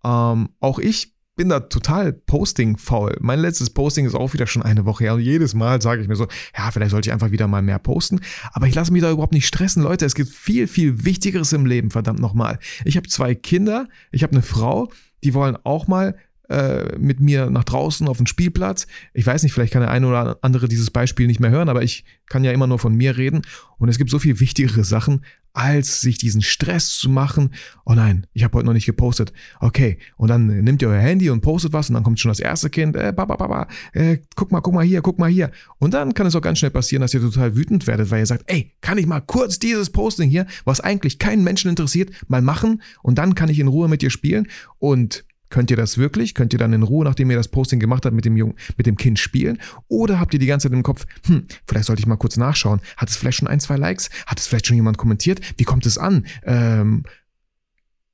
Ähm, 0.04 0.50
auch 0.60 0.78
ich 0.78 1.14
bin 1.36 1.48
da 1.48 1.60
total 1.60 2.12
posting-faul. 2.12 3.16
Mein 3.20 3.40
letztes 3.40 3.70
Posting 3.70 4.04
ist 4.04 4.14
auch 4.14 4.34
wieder 4.34 4.46
schon 4.46 4.62
eine 4.62 4.84
Woche 4.84 5.04
her 5.04 5.14
und 5.14 5.20
jedes 5.20 5.54
Mal 5.54 5.80
sage 5.80 6.02
ich 6.02 6.08
mir 6.08 6.16
so, 6.16 6.26
ja, 6.56 6.70
vielleicht 6.70 6.90
sollte 6.90 7.08
ich 7.08 7.12
einfach 7.14 7.30
wieder 7.30 7.48
mal 7.48 7.62
mehr 7.62 7.78
posten. 7.78 8.20
Aber 8.52 8.66
ich 8.66 8.74
lasse 8.74 8.92
mich 8.92 9.00
da 9.00 9.10
überhaupt 9.10 9.32
nicht 9.32 9.46
stressen. 9.46 9.82
Leute, 9.82 10.04
es 10.04 10.14
gibt 10.14 10.28
viel, 10.28 10.66
viel 10.66 11.04
Wichtigeres 11.04 11.54
im 11.54 11.64
Leben, 11.64 11.90
verdammt 11.90 12.20
nochmal. 12.20 12.58
Ich 12.84 12.98
habe 12.98 13.08
zwei 13.08 13.34
Kinder, 13.34 13.86
ich 14.12 14.22
habe 14.22 14.32
eine 14.32 14.42
Frau, 14.42 14.92
die 15.24 15.32
wollen 15.32 15.56
auch 15.64 15.86
mal 15.86 16.14
äh, 16.50 16.98
mit 16.98 17.20
mir 17.20 17.48
nach 17.48 17.64
draußen 17.64 18.08
auf 18.08 18.16
den 18.16 18.26
Spielplatz. 18.26 18.86
Ich 19.14 19.26
weiß 19.26 19.42
nicht, 19.42 19.52
vielleicht 19.52 19.72
kann 19.72 19.82
der 19.82 19.90
eine 19.90 20.06
oder 20.06 20.38
andere 20.42 20.68
dieses 20.68 20.90
Beispiel 20.90 21.26
nicht 21.26 21.40
mehr 21.40 21.50
hören, 21.50 21.68
aber 21.68 21.82
ich 21.82 22.04
kann 22.26 22.44
ja 22.44 22.52
immer 22.52 22.66
nur 22.66 22.78
von 22.78 22.94
mir 22.94 23.16
reden. 23.16 23.42
Und 23.78 23.88
es 23.88 23.98
gibt 23.98 24.10
so 24.10 24.18
viel 24.18 24.40
wichtigere 24.40 24.84
Sachen, 24.84 25.22
als 25.52 26.00
sich 26.00 26.18
diesen 26.18 26.42
Stress 26.42 26.90
zu 26.90 27.08
machen. 27.08 27.54
Oh 27.84 27.92
nein, 27.92 28.26
ich 28.32 28.44
habe 28.44 28.58
heute 28.58 28.66
noch 28.66 28.72
nicht 28.72 28.86
gepostet. 28.86 29.32
Okay, 29.60 29.98
und 30.16 30.28
dann 30.28 30.46
nimmt 30.46 30.82
ihr 30.82 30.88
euer 30.88 31.00
Handy 31.00 31.30
und 31.30 31.40
postet 31.40 31.72
was 31.72 31.88
und 31.88 31.94
dann 31.94 32.02
kommt 32.02 32.20
schon 32.20 32.30
das 32.30 32.40
erste 32.40 32.70
Kind. 32.70 32.96
Äh, 32.96 33.12
baba, 33.14 33.36
baba, 33.36 33.68
äh, 33.92 34.18
guck 34.36 34.52
mal, 34.52 34.60
guck 34.60 34.74
mal 34.74 34.84
hier, 34.84 35.02
guck 35.02 35.18
mal 35.18 35.30
hier. 35.30 35.50
Und 35.78 35.94
dann 35.94 36.14
kann 36.14 36.26
es 36.26 36.36
auch 36.36 36.42
ganz 36.42 36.58
schnell 36.58 36.70
passieren, 36.70 37.00
dass 37.00 37.14
ihr 37.14 37.20
total 37.20 37.56
wütend 37.56 37.86
werdet, 37.86 38.10
weil 38.10 38.20
ihr 38.20 38.26
sagt, 38.26 38.44
ey, 38.46 38.72
kann 38.80 38.98
ich 38.98 39.06
mal 39.06 39.20
kurz 39.20 39.58
dieses 39.58 39.90
Posting 39.90 40.30
hier, 40.30 40.46
was 40.64 40.80
eigentlich 40.80 41.18
keinen 41.18 41.42
Menschen 41.42 41.70
interessiert, 41.70 42.10
mal 42.28 42.42
machen 42.42 42.82
und 43.02 43.18
dann 43.18 43.34
kann 43.34 43.48
ich 43.48 43.58
in 43.58 43.68
Ruhe 43.68 43.88
mit 43.88 44.02
dir 44.02 44.10
spielen 44.10 44.48
und 44.78 45.24
Könnt 45.50 45.70
ihr 45.70 45.76
das 45.76 45.98
wirklich? 45.98 46.34
Könnt 46.34 46.52
ihr 46.52 46.58
dann 46.58 46.72
in 46.72 46.84
Ruhe, 46.84 47.04
nachdem 47.04 47.30
ihr 47.30 47.36
das 47.36 47.48
Posting 47.48 47.80
gemacht 47.80 48.06
habt, 48.06 48.14
mit 48.14 48.24
dem 48.24 48.36
Jungen, 48.36 48.54
mit 48.76 48.86
dem 48.86 48.96
Kind 48.96 49.18
spielen? 49.18 49.58
Oder 49.88 50.20
habt 50.20 50.32
ihr 50.32 50.38
die 50.38 50.46
ganze 50.46 50.68
Zeit 50.68 50.76
im 50.76 50.84
Kopf, 50.84 51.06
hm, 51.26 51.44
vielleicht 51.66 51.86
sollte 51.86 52.00
ich 52.00 52.06
mal 52.06 52.16
kurz 52.16 52.36
nachschauen. 52.36 52.80
Hat 52.96 53.10
es 53.10 53.16
vielleicht 53.16 53.38
schon 53.38 53.48
ein, 53.48 53.58
zwei 53.58 53.76
Likes? 53.76 54.10
Hat 54.26 54.38
es 54.38 54.46
vielleicht 54.46 54.68
schon 54.68 54.76
jemand 54.76 54.96
kommentiert? 54.96 55.40
Wie 55.58 55.64
kommt 55.64 55.86
es 55.86 55.98
an? 55.98 56.24
Ähm, 56.44 57.02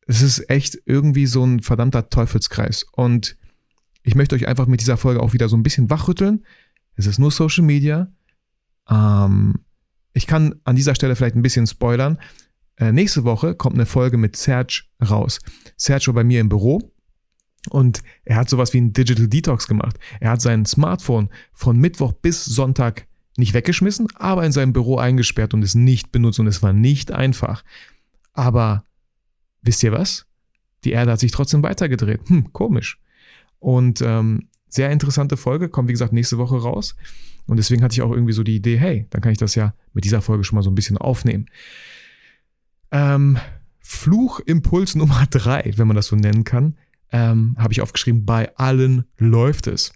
es 0.07 0.23
ist 0.23 0.49
echt 0.49 0.79
irgendwie 0.87 1.27
so 1.27 1.45
ein 1.45 1.61
verdammter 1.61 2.09
Teufelskreis. 2.09 2.87
Und 2.93 3.37
ich 4.03 4.15
möchte 4.15 4.35
euch 4.35 4.49
einfach 4.49 4.67
mit 4.67 4.81
dieser 4.81 4.97
Folge 4.97 5.21
auch 5.23 5.35
wieder 5.35 5.51
so 5.51 5.57
ein 5.57 5.63
bisschen 5.63 5.91
wachrütteln. 5.91 6.45
Es 6.95 7.07
ist 7.07 7.19
nur 7.19 7.31
Social 7.31 7.65
Media. 7.65 8.11
Ähm, 8.89 9.61
ich 10.15 10.27
kann 10.27 10.55
an 10.65 10.77
dieser 10.77 10.95
Stelle 10.95 11.15
vielleicht 11.17 11.37
ein 11.37 11.43
bisschen 11.43 11.67
spoilern. 11.67 12.19
Äh, 12.77 12.93
nächste 12.93 13.25
Woche 13.25 13.55
kommt 13.55 13.75
eine 13.75 13.85
Folge 13.85 14.17
mit 14.17 14.37
Serge 14.37 14.85
raus. 15.07 15.41
Serge 15.77 16.07
war 16.07 16.15
bei 16.15 16.25
mir 16.25 16.41
im 16.41 16.49
Büro 16.49 16.96
und 17.71 18.03
er 18.25 18.37
hat 18.37 18.49
sowas 18.49 18.73
wie 18.73 18.81
ein 18.81 18.93
Digital 18.93 19.29
Detox 19.29 19.67
gemacht. 19.67 19.99
Er 20.21 20.31
hat 20.31 20.43
sein 20.43 20.67
Smartphone 20.67 21.29
von 21.53 21.79
Mittwoch 21.79 22.13
bis 22.13 22.45
Sonntag 22.45 23.07
nicht 23.37 23.55
weggeschmissen, 23.55 24.09
aber 24.15 24.45
in 24.45 24.53
seinem 24.53 24.73
Büro 24.73 24.97
eingesperrt 24.97 25.55
und 25.55 25.63
es 25.63 25.75
nicht 25.75 26.13
benutzt 26.13 26.41
und 26.41 26.47
es 26.47 26.63
war 26.63 26.73
nicht 26.73 27.13
einfach. 27.13 27.65
Aber 28.33 28.85
wisst 29.63 29.83
ihr 29.83 29.93
was? 29.93 30.27
Die 30.85 30.93
Erde 30.93 31.13
hat 31.13 31.21
sich 31.21 31.33
trotzdem 31.33 31.63
weitergedreht. 31.63 32.29
Hm, 32.29 32.53
komisch. 32.53 32.99
Und 33.59 34.01
ähm, 34.01 34.49
sehr 34.69 34.91
interessante 34.91 35.37
Folge, 35.37 35.69
kommt 35.69 35.89
wie 35.89 35.93
gesagt 35.93 36.13
nächste 36.13 36.39
Woche 36.39 36.57
raus. 36.57 36.97
Und 37.47 37.59
deswegen 37.59 37.83
hatte 37.83 37.95
ich 37.95 38.03
auch 38.03 38.11
irgendwie 38.11 38.33
so 38.33 38.43
die 38.43 38.57
Idee, 38.57 38.77
hey, 38.77 39.07
dann 39.11 39.21
kann 39.21 39.33
ich 39.33 39.39
das 39.39 39.55
ja 39.55 39.75
mit 39.93 40.05
dieser 40.05 40.23
Folge 40.23 40.45
schon 40.45 40.57
mal 40.57 40.63
so 40.63 40.71
ein 40.71 40.75
bisschen 40.75 40.99
aufnehmen. 40.99 41.47
Ähm, 42.91 43.39
Fluchimpuls 43.81 44.95
Nummer 44.95 45.27
drei, 45.31 45.73
wenn 45.77 45.87
man 45.87 45.97
das 45.97 46.07
so 46.07 46.17
nennen 46.17 46.45
kann, 46.45 46.77
ähm, 47.13 47.57
habe 47.59 47.73
ich 47.73 47.81
aufgeschrieben, 47.81 48.25
bei 48.25 48.55
allen 48.57 49.05
läuft 49.19 49.67
es. 49.67 49.93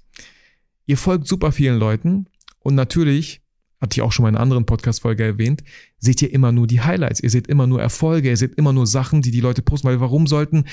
Ihr 0.86 0.96
folgt 0.96 1.26
super 1.26 1.52
vielen 1.52 1.78
Leuten 1.78 2.26
und 2.58 2.74
natürlich, 2.74 3.42
hatte 3.80 3.94
ich 3.94 4.02
auch 4.02 4.12
schon 4.12 4.24
mal 4.24 4.28
in 4.28 4.36
einer 4.36 4.42
anderen 4.42 4.66
Podcast-Folge 4.66 5.24
erwähnt, 5.24 5.62
seht 5.98 6.22
ihr 6.22 6.32
immer 6.32 6.52
nur 6.52 6.66
die 6.66 6.80
Highlights, 6.80 7.20
ihr 7.20 7.30
seht 7.30 7.46
immer 7.46 7.66
nur 7.66 7.80
Erfolge, 7.80 8.28
ihr 8.28 8.36
seht 8.36 8.54
immer 8.56 8.72
nur 8.72 8.86
Sachen, 8.86 9.22
die 9.22 9.30
die 9.30 9.40
Leute 9.40 9.62
posten, 9.62 9.88
weil 9.88 10.00
warum 10.00 10.26
sollten, 10.26 10.64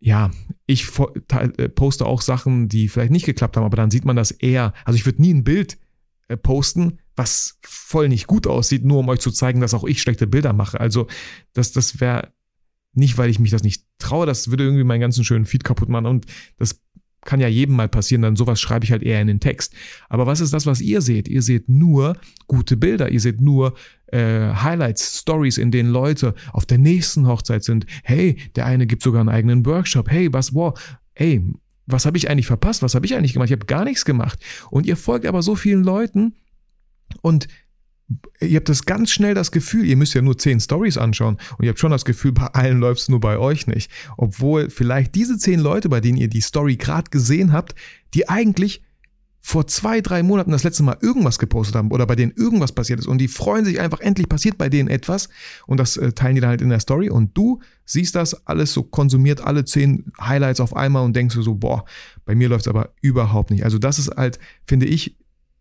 ja, 0.00 0.30
ich 0.66 0.86
äh, 1.30 1.68
poste 1.68 2.06
auch 2.06 2.22
Sachen, 2.22 2.68
die 2.68 2.88
vielleicht 2.88 3.12
nicht 3.12 3.26
geklappt 3.26 3.56
haben, 3.56 3.64
aber 3.64 3.76
dann 3.76 3.90
sieht 3.90 4.04
man 4.04 4.16
das 4.16 4.30
eher, 4.30 4.72
also 4.84 4.96
ich 4.96 5.06
würde 5.06 5.22
nie 5.22 5.32
ein 5.32 5.44
Bild 5.44 5.78
äh, 6.28 6.36
posten, 6.36 6.98
was 7.14 7.58
voll 7.62 8.08
nicht 8.08 8.26
gut 8.26 8.46
aussieht, 8.46 8.84
nur 8.84 8.98
um 8.98 9.08
euch 9.08 9.20
zu 9.20 9.30
zeigen, 9.30 9.60
dass 9.60 9.74
auch 9.74 9.84
ich 9.84 10.02
schlechte 10.02 10.26
Bilder 10.26 10.52
mache. 10.52 10.78
Also 10.78 11.06
das, 11.54 11.72
das 11.72 12.00
wäre 12.00 12.32
nicht, 12.96 13.18
weil 13.18 13.30
ich 13.30 13.38
mich 13.38 13.50
das 13.50 13.62
nicht 13.62 13.84
traue, 13.98 14.26
das 14.26 14.50
würde 14.50 14.64
irgendwie 14.64 14.84
meinen 14.84 15.00
ganzen 15.00 15.24
schönen 15.24 15.44
Feed 15.44 15.64
kaputt 15.64 15.88
machen 15.88 16.06
und 16.06 16.26
das 16.58 16.80
kann 17.26 17.40
ja 17.40 17.48
jedem 17.48 17.74
mal 17.76 17.88
passieren, 17.88 18.22
dann 18.22 18.36
sowas 18.36 18.60
schreibe 18.60 18.84
ich 18.84 18.92
halt 18.92 19.02
eher 19.02 19.20
in 19.20 19.26
den 19.26 19.40
Text. 19.40 19.74
Aber 20.08 20.26
was 20.26 20.40
ist 20.40 20.52
das, 20.52 20.64
was 20.64 20.80
ihr 20.80 21.02
seht? 21.02 21.28
Ihr 21.28 21.42
seht 21.42 21.68
nur 21.68 22.16
gute 22.46 22.76
Bilder, 22.76 23.10
ihr 23.10 23.20
seht 23.20 23.40
nur 23.40 23.74
äh, 24.06 24.52
Highlights, 24.54 25.20
Stories, 25.20 25.58
in 25.58 25.70
denen 25.70 25.90
Leute 25.90 26.34
auf 26.52 26.64
der 26.64 26.78
nächsten 26.78 27.26
Hochzeit 27.26 27.64
sind. 27.64 27.84
Hey, 28.04 28.36
der 28.54 28.66
eine 28.66 28.86
gibt 28.86 29.02
sogar 29.02 29.20
einen 29.20 29.28
eigenen 29.28 29.66
Workshop. 29.66 30.10
Hey, 30.10 30.32
was, 30.32 30.54
wow, 30.54 30.78
hey, 31.14 31.42
was 31.86 32.06
habe 32.06 32.16
ich 32.16 32.30
eigentlich 32.30 32.46
verpasst? 32.46 32.82
Was 32.82 32.94
habe 32.94 33.06
ich 33.06 33.14
eigentlich 33.14 33.32
gemacht? 33.32 33.48
Ich 33.48 33.56
habe 33.56 33.66
gar 33.66 33.84
nichts 33.84 34.04
gemacht. 34.04 34.38
Und 34.70 34.86
ihr 34.86 34.96
folgt 34.96 35.26
aber 35.26 35.42
so 35.42 35.54
vielen 35.56 35.84
Leuten 35.84 36.34
und 37.22 37.48
ihr 38.40 38.56
habt 38.56 38.68
das 38.68 38.84
ganz 38.84 39.10
schnell 39.10 39.34
das 39.34 39.50
Gefühl, 39.50 39.84
ihr 39.84 39.96
müsst 39.96 40.14
ja 40.14 40.22
nur 40.22 40.38
zehn 40.38 40.60
Stories 40.60 40.98
anschauen 40.98 41.38
und 41.58 41.64
ihr 41.64 41.70
habt 41.70 41.80
schon 41.80 41.90
das 41.90 42.04
Gefühl, 42.04 42.32
bei 42.32 42.46
allen 42.46 42.78
läuft 42.78 43.02
es 43.02 43.08
nur 43.08 43.20
bei 43.20 43.38
euch 43.38 43.66
nicht. 43.66 43.90
Obwohl 44.16 44.70
vielleicht 44.70 45.14
diese 45.14 45.38
zehn 45.38 45.60
Leute, 45.60 45.88
bei 45.88 46.00
denen 46.00 46.18
ihr 46.18 46.28
die 46.28 46.40
Story 46.40 46.76
gerade 46.76 47.10
gesehen 47.10 47.52
habt, 47.52 47.74
die 48.14 48.28
eigentlich 48.28 48.82
vor 49.40 49.68
zwei, 49.68 50.00
drei 50.00 50.24
Monaten 50.24 50.50
das 50.50 50.64
letzte 50.64 50.82
Mal 50.82 50.96
irgendwas 51.00 51.38
gepostet 51.38 51.76
haben 51.76 51.92
oder 51.92 52.04
bei 52.04 52.16
denen 52.16 52.32
irgendwas 52.32 52.72
passiert 52.72 52.98
ist 52.98 53.06
und 53.06 53.18
die 53.18 53.28
freuen 53.28 53.64
sich 53.64 53.78
einfach, 53.78 54.00
endlich 54.00 54.28
passiert 54.28 54.58
bei 54.58 54.68
denen 54.68 54.88
etwas 54.88 55.28
und 55.68 55.78
das 55.78 55.96
äh, 55.96 56.12
teilen 56.12 56.34
die 56.34 56.40
dann 56.40 56.50
halt 56.50 56.62
in 56.62 56.68
der 56.68 56.80
Story 56.80 57.10
und 57.10 57.36
du 57.38 57.60
siehst 57.84 58.16
das 58.16 58.44
alles 58.48 58.72
so 58.72 58.82
konsumiert, 58.82 59.40
alle 59.40 59.64
zehn 59.64 60.10
Highlights 60.20 60.58
auf 60.58 60.74
einmal 60.74 61.04
und 61.04 61.14
denkst 61.14 61.36
du 61.36 61.42
so, 61.42 61.54
boah, 61.54 61.84
bei 62.24 62.34
mir 62.34 62.48
läuft 62.48 62.62
es 62.62 62.68
aber 62.68 62.92
überhaupt 63.02 63.52
nicht. 63.52 63.62
Also 63.62 63.78
das 63.78 64.00
ist 64.00 64.10
halt, 64.16 64.40
finde 64.66 64.86
ich, 64.86 65.16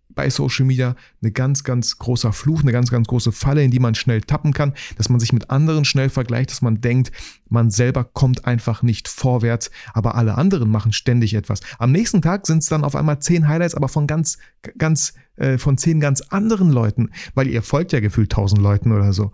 bei 0.10 0.30
Social 0.30 0.66
Media 0.66 0.96
eine 1.22 1.32
ganz, 1.32 1.64
ganz 1.64 1.98
großer 1.98 2.34
Fluch, 2.34 2.62
eine 2.62 2.72
ganz, 2.72 2.90
ganz 2.90 3.08
große 3.08 3.32
Falle, 3.32 3.64
in 3.64 3.72
die 3.72 3.80
man 3.80 3.96
schnell 3.96 4.22
tappen 4.22 4.54
kann, 4.54 4.74
dass 4.98 5.10
man 5.10 5.20
sich 5.20 5.34
mit 5.34 5.50
anderen 5.50 5.86
schnell 5.86 6.10
vergleicht, 6.10 6.52
dass 6.52 6.62
man 6.62 6.82
denkt, 6.82 7.12
man 7.50 7.70
selber 7.70 8.04
kommt 8.04 8.46
einfach 8.46 8.82
nicht 8.82 9.08
vorwärts, 9.08 9.72
aber 9.94 10.16
alle 10.16 10.36
anderen 10.36 10.72
machen 10.72 10.94
ständig 10.94 11.34
etwas. 11.34 11.60
Am 11.78 11.92
nächsten 11.92 12.22
Tag 12.22 12.48
sind 12.48 12.60
es 12.60 12.70
dann 12.70 12.84
auf 12.84 12.96
einmal 12.96 13.20
zehn 13.20 13.48
Highlights, 13.48 13.76
aber 13.76 13.90
von 13.90 14.08
ganz, 14.08 14.38
ganz, 14.78 15.14
äh, 15.36 15.58
von 15.58 15.78
zehn 15.78 16.00
ganz 16.00 16.22
anderen 16.22 16.72
Leuten, 16.72 17.12
weil 17.34 17.48
ihr 17.48 17.62
folgt 17.62 17.92
ja 17.92 18.00
gefühlt 18.00 18.32
tausend 18.32 18.62
Leuten 18.62 18.92
oder 18.92 19.14
so. 19.14 19.32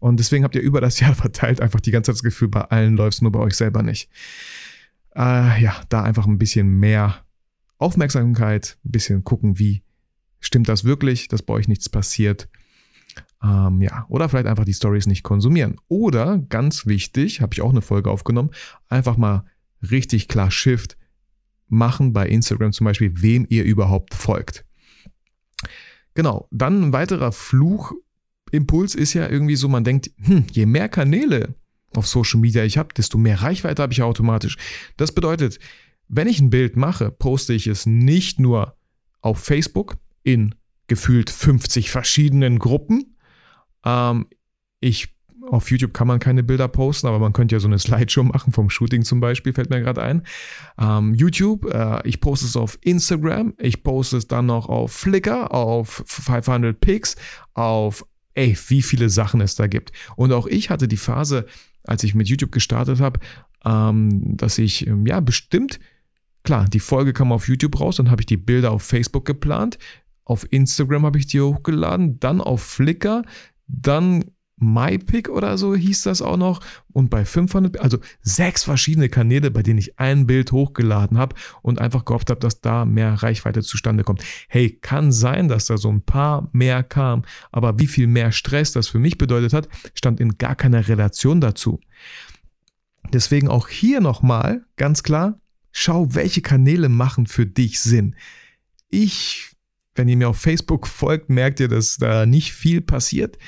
Und 0.00 0.18
deswegen 0.18 0.44
habt 0.44 0.54
ihr 0.54 0.62
über 0.62 0.80
das 0.80 1.00
Jahr 1.00 1.14
verteilt 1.14 1.60
einfach 1.60 1.80
die 1.80 1.90
ganze 1.90 2.10
Zeit 2.10 2.16
das 2.16 2.22
Gefühl, 2.22 2.48
bei 2.48 2.62
allen 2.62 2.96
läuft 2.96 3.18
es 3.18 3.22
nur 3.22 3.32
bei 3.32 3.40
euch 3.40 3.54
selber 3.54 3.82
nicht. 3.82 4.10
Äh, 5.14 5.62
ja, 5.62 5.76
da 5.88 6.02
einfach 6.02 6.26
ein 6.26 6.38
bisschen 6.38 6.78
mehr 6.78 7.24
Aufmerksamkeit, 7.78 8.78
ein 8.84 8.90
bisschen 8.90 9.24
gucken, 9.24 9.58
wie 9.58 9.82
Stimmt 10.40 10.68
das 10.68 10.84
wirklich, 10.84 11.28
dass 11.28 11.42
bei 11.42 11.54
euch 11.54 11.68
nichts 11.68 11.88
passiert? 11.88 12.48
Ähm, 13.42 13.80
ja, 13.80 14.06
oder 14.08 14.28
vielleicht 14.28 14.46
einfach 14.46 14.64
die 14.64 14.74
Stories 14.74 15.06
nicht 15.06 15.22
konsumieren. 15.22 15.76
Oder, 15.88 16.38
ganz 16.38 16.86
wichtig, 16.86 17.40
habe 17.40 17.54
ich 17.54 17.62
auch 17.62 17.70
eine 17.70 17.82
Folge 17.82 18.10
aufgenommen, 18.10 18.50
einfach 18.88 19.16
mal 19.16 19.44
richtig 19.90 20.28
klar 20.28 20.50
Shift 20.50 20.96
machen 21.68 22.12
bei 22.12 22.28
Instagram 22.28 22.72
zum 22.72 22.84
Beispiel, 22.84 23.22
wem 23.22 23.46
ihr 23.48 23.64
überhaupt 23.64 24.14
folgt. 24.14 24.64
Genau, 26.14 26.48
dann 26.50 26.84
ein 26.84 26.92
weiterer 26.92 27.32
Fluchimpuls 27.32 28.94
ist 28.94 29.14
ja 29.14 29.28
irgendwie 29.28 29.56
so, 29.56 29.68
man 29.68 29.84
denkt, 29.84 30.10
hm, 30.18 30.46
je 30.50 30.66
mehr 30.66 30.88
Kanäle 30.88 31.54
auf 31.94 32.06
Social 32.06 32.40
Media 32.40 32.64
ich 32.64 32.78
habe, 32.78 32.94
desto 32.94 33.18
mehr 33.18 33.42
Reichweite 33.42 33.82
habe 33.82 33.92
ich 33.92 34.02
automatisch. 34.02 34.56
Das 34.96 35.12
bedeutet, 35.12 35.58
wenn 36.08 36.28
ich 36.28 36.40
ein 36.40 36.50
Bild 36.50 36.76
mache, 36.76 37.10
poste 37.10 37.52
ich 37.52 37.66
es 37.66 37.86
nicht 37.86 38.38
nur 38.38 38.76
auf 39.20 39.40
Facebook, 39.40 39.96
in 40.26 40.56
gefühlt 40.88 41.30
50 41.30 41.90
verschiedenen 41.90 42.58
Gruppen. 42.58 43.16
Ähm, 43.84 44.26
ich 44.80 45.14
auf 45.48 45.70
YouTube 45.70 45.94
kann 45.94 46.08
man 46.08 46.18
keine 46.18 46.42
Bilder 46.42 46.66
posten, 46.66 47.06
aber 47.06 47.20
man 47.20 47.32
könnte 47.32 47.54
ja 47.54 47.60
so 47.60 47.68
eine 47.68 47.78
Slideshow 47.78 48.24
machen, 48.24 48.52
vom 48.52 48.68
Shooting 48.68 49.02
zum 49.02 49.20
Beispiel, 49.20 49.52
fällt 49.52 49.70
mir 49.70 49.80
gerade 49.80 50.02
ein. 50.02 50.22
Ähm, 50.76 51.14
YouTube, 51.14 51.72
äh, 51.72 52.00
ich 52.06 52.18
poste 52.18 52.46
es 52.46 52.56
auf 52.56 52.76
Instagram, 52.80 53.54
ich 53.58 53.84
poste 53.84 54.16
es 54.16 54.26
dann 54.26 54.46
noch 54.46 54.68
auf 54.68 54.90
Flickr, 54.90 55.54
auf 55.54 56.02
500 56.04 56.80
Pics, 56.80 57.14
auf, 57.54 58.04
ey, 58.34 58.58
wie 58.66 58.82
viele 58.82 59.08
Sachen 59.08 59.40
es 59.40 59.54
da 59.54 59.68
gibt. 59.68 59.92
Und 60.16 60.32
auch 60.32 60.48
ich 60.48 60.68
hatte 60.68 60.88
die 60.88 60.96
Phase, 60.96 61.46
als 61.84 62.02
ich 62.02 62.16
mit 62.16 62.26
YouTube 62.26 62.50
gestartet 62.50 62.98
habe, 62.98 63.20
ähm, 63.64 64.36
dass 64.36 64.58
ich, 64.58 64.88
ähm, 64.88 65.06
ja, 65.06 65.20
bestimmt, 65.20 65.78
klar, 66.42 66.64
die 66.64 66.80
Folge 66.80 67.12
kam 67.12 67.30
auf 67.30 67.46
YouTube 67.46 67.78
raus, 67.78 67.96
dann 67.96 68.10
habe 68.10 68.22
ich 68.22 68.26
die 68.26 68.36
Bilder 68.36 68.72
auf 68.72 68.82
Facebook 68.82 69.24
geplant, 69.24 69.78
auf 70.26 70.52
Instagram 70.52 71.06
habe 71.06 71.18
ich 71.18 71.26
die 71.26 71.40
hochgeladen, 71.40 72.20
dann 72.20 72.42
auf 72.42 72.62
Flickr, 72.62 73.22
dann 73.66 74.24
MyPic 74.58 75.28
oder 75.28 75.58
so 75.58 75.74
hieß 75.74 76.04
das 76.04 76.22
auch 76.22 76.38
noch 76.38 76.60
und 76.92 77.10
bei 77.10 77.24
500, 77.24 77.78
also 77.78 77.98
sechs 78.22 78.64
verschiedene 78.64 79.08
Kanäle, 79.08 79.50
bei 79.50 79.62
denen 79.62 79.78
ich 79.78 79.98
ein 79.98 80.26
Bild 80.26 80.50
hochgeladen 80.50 81.18
habe 81.18 81.36
und 81.60 81.78
einfach 81.78 82.06
gehofft 82.06 82.30
habe, 82.30 82.40
dass 82.40 82.62
da 82.62 82.86
mehr 82.86 83.22
Reichweite 83.22 83.62
zustande 83.62 84.02
kommt. 84.02 84.24
Hey, 84.48 84.70
kann 84.70 85.12
sein, 85.12 85.48
dass 85.48 85.66
da 85.66 85.76
so 85.76 85.90
ein 85.90 86.02
paar 86.02 86.48
mehr 86.52 86.82
kam, 86.82 87.22
aber 87.52 87.78
wie 87.78 87.86
viel 87.86 88.06
mehr 88.06 88.32
Stress 88.32 88.72
das 88.72 88.88
für 88.88 88.98
mich 88.98 89.18
bedeutet 89.18 89.52
hat, 89.52 89.68
stand 89.94 90.20
in 90.20 90.38
gar 90.38 90.56
keiner 90.56 90.88
Relation 90.88 91.40
dazu. 91.40 91.80
Deswegen 93.12 93.48
auch 93.48 93.68
hier 93.68 94.00
nochmal 94.00 94.64
ganz 94.76 95.02
klar, 95.02 95.38
schau, 95.70 96.14
welche 96.14 96.40
Kanäle 96.40 96.88
machen 96.88 97.26
für 97.26 97.46
dich 97.46 97.78
Sinn. 97.78 98.16
Ich 98.88 99.55
wenn 99.96 100.08
ihr 100.08 100.16
mir 100.16 100.28
auf 100.28 100.38
Facebook 100.38 100.86
folgt, 100.86 101.30
merkt 101.30 101.60
ihr, 101.60 101.68
dass 101.68 101.96
da 101.96 102.26
nicht 102.26 102.52
viel 102.52 102.80
passiert. 102.80 103.38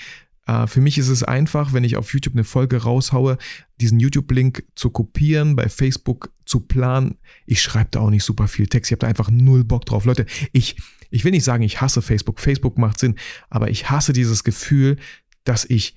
Uh, 0.50 0.66
für 0.66 0.80
mich 0.80 0.96
ist 0.96 1.08
es 1.08 1.22
einfach, 1.22 1.74
wenn 1.74 1.84
ich 1.84 1.96
auf 1.96 2.14
YouTube 2.14 2.32
eine 2.32 2.44
Folge 2.44 2.78
raushaue, 2.78 3.36
diesen 3.82 4.00
YouTube-Link 4.00 4.64
zu 4.74 4.88
kopieren, 4.88 5.56
bei 5.56 5.68
Facebook 5.68 6.32
zu 6.46 6.60
planen. 6.60 7.18
Ich 7.44 7.60
schreibe 7.60 7.90
da 7.90 8.00
auch 8.00 8.08
nicht 8.08 8.24
super 8.24 8.48
viel 8.48 8.66
Text. 8.66 8.90
Ich 8.90 8.92
habe 8.92 9.00
da 9.00 9.08
einfach 9.08 9.30
null 9.30 9.62
Bock 9.62 9.84
drauf. 9.84 10.06
Leute, 10.06 10.24
ich, 10.52 10.76
ich 11.10 11.22
will 11.24 11.32
nicht 11.32 11.44
sagen, 11.44 11.62
ich 11.62 11.82
hasse 11.82 12.00
Facebook. 12.00 12.40
Facebook 12.40 12.78
macht 12.78 12.98
Sinn, 12.98 13.16
aber 13.50 13.68
ich 13.68 13.90
hasse 13.90 14.14
dieses 14.14 14.42
Gefühl, 14.42 14.96
dass 15.44 15.66
ich, 15.66 15.96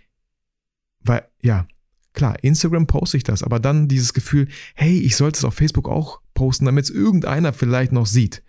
weil, 0.99 1.25
ja, 1.41 1.65
klar, 2.11 2.43
Instagram 2.43 2.87
poste 2.87 3.15
ich 3.15 3.23
das, 3.23 3.43
aber 3.43 3.61
dann 3.61 3.87
dieses 3.87 4.13
Gefühl, 4.13 4.49
hey, 4.75 4.99
ich 4.99 5.15
sollte 5.15 5.37
es 5.37 5.45
auf 5.45 5.53
Facebook 5.53 5.87
auch 5.87 6.19
posten, 6.33 6.65
damit 6.65 6.83
es 6.85 6.89
irgendeiner 6.89 7.53
vielleicht 7.53 7.93
noch 7.93 8.05
sieht. 8.05 8.43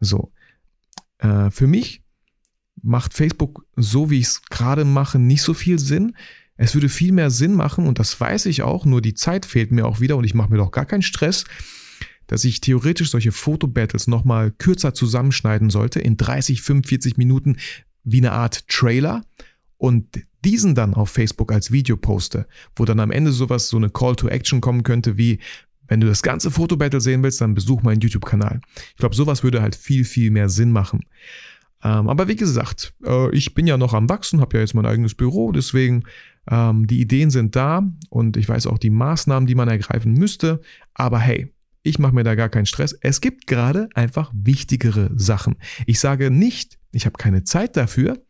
So. 0.00 0.32
Äh, 1.18 1.50
für 1.50 1.66
mich 1.66 2.02
macht 2.82 3.14
Facebook 3.14 3.66
so, 3.76 4.10
wie 4.10 4.18
ich 4.18 4.26
es 4.26 4.42
gerade 4.42 4.84
mache, 4.84 5.18
nicht 5.18 5.42
so 5.42 5.54
viel 5.54 5.78
Sinn. 5.78 6.16
Es 6.56 6.74
würde 6.74 6.88
viel 6.88 7.12
mehr 7.12 7.30
Sinn 7.30 7.54
machen, 7.54 7.86
und 7.86 7.98
das 7.98 8.18
weiß 8.20 8.46
ich 8.46 8.62
auch, 8.62 8.84
nur 8.84 9.00
die 9.00 9.14
Zeit 9.14 9.46
fehlt 9.46 9.70
mir 9.70 9.86
auch 9.86 10.00
wieder 10.00 10.16
und 10.16 10.24
ich 10.24 10.34
mache 10.34 10.50
mir 10.50 10.58
doch 10.58 10.72
gar 10.72 10.86
keinen 10.86 11.02
Stress, 11.02 11.44
dass 12.26 12.44
ich 12.44 12.60
theoretisch 12.60 13.10
solche 13.10 13.32
Fotobattles 13.32 14.06
nochmal 14.06 14.50
kürzer 14.50 14.92
zusammenschneiden 14.92 15.70
sollte, 15.70 16.00
in 16.00 16.16
30, 16.16 16.62
45 16.62 17.16
Minuten 17.16 17.56
wie 18.02 18.18
eine 18.18 18.32
Art 18.32 18.66
Trailer 18.68 19.24
und 19.76 20.20
diesen 20.44 20.74
dann 20.74 20.94
auf 20.94 21.10
Facebook 21.10 21.52
als 21.52 21.72
Video 21.72 21.96
poste, 21.96 22.46
wo 22.76 22.84
dann 22.84 23.00
am 23.00 23.10
Ende 23.10 23.32
sowas, 23.32 23.68
so 23.68 23.76
eine 23.76 23.90
Call 23.90 24.16
to 24.16 24.28
Action 24.28 24.60
kommen 24.60 24.82
könnte, 24.82 25.16
wie 25.16 25.38
wenn 25.88 26.00
du 26.00 26.06
das 26.06 26.22
ganze 26.22 26.50
Fotobattle 26.50 27.00
sehen 27.00 27.22
willst, 27.22 27.40
dann 27.40 27.54
besuch 27.54 27.82
meinen 27.82 28.00
YouTube-Kanal. 28.00 28.60
Ich 28.90 28.96
glaube, 28.96 29.16
sowas 29.16 29.42
würde 29.42 29.60
halt 29.60 29.74
viel, 29.74 30.04
viel 30.04 30.30
mehr 30.30 30.48
Sinn 30.48 30.70
machen. 30.70 31.00
Ähm, 31.82 32.08
aber 32.08 32.28
wie 32.28 32.36
gesagt, 32.36 32.94
äh, 33.04 33.34
ich 33.34 33.54
bin 33.54 33.66
ja 33.66 33.76
noch 33.76 33.94
am 33.94 34.08
Wachsen, 34.08 34.40
habe 34.40 34.56
ja 34.56 34.60
jetzt 34.62 34.74
mein 34.74 34.86
eigenes 34.86 35.14
Büro, 35.14 35.52
deswegen 35.52 36.04
Ähm, 36.50 36.86
die 36.86 37.02
Ideen 37.02 37.28
sind 37.28 37.56
da 37.56 37.82
und 38.08 38.38
ich 38.38 38.48
weiß 38.48 38.68
auch 38.68 38.78
die 38.78 38.88
Maßnahmen, 38.88 39.46
die 39.46 39.54
man 39.54 39.68
ergreifen 39.68 40.14
müsste. 40.14 40.62
Aber 40.94 41.18
hey, 41.18 41.52
ich 41.82 41.98
mache 41.98 42.14
mir 42.14 42.24
da 42.24 42.36
gar 42.36 42.48
keinen 42.48 42.64
Stress. 42.64 42.94
Es 43.02 43.20
gibt 43.20 43.46
gerade 43.46 43.90
einfach 43.94 44.32
wichtigere 44.34 45.10
Sachen. 45.14 45.56
Ich 45.84 46.00
sage 46.00 46.30
nicht, 46.30 46.78
ich 46.90 47.04
habe 47.04 47.18
keine 47.18 47.44
Zeit 47.44 47.76
dafür, 47.76 48.24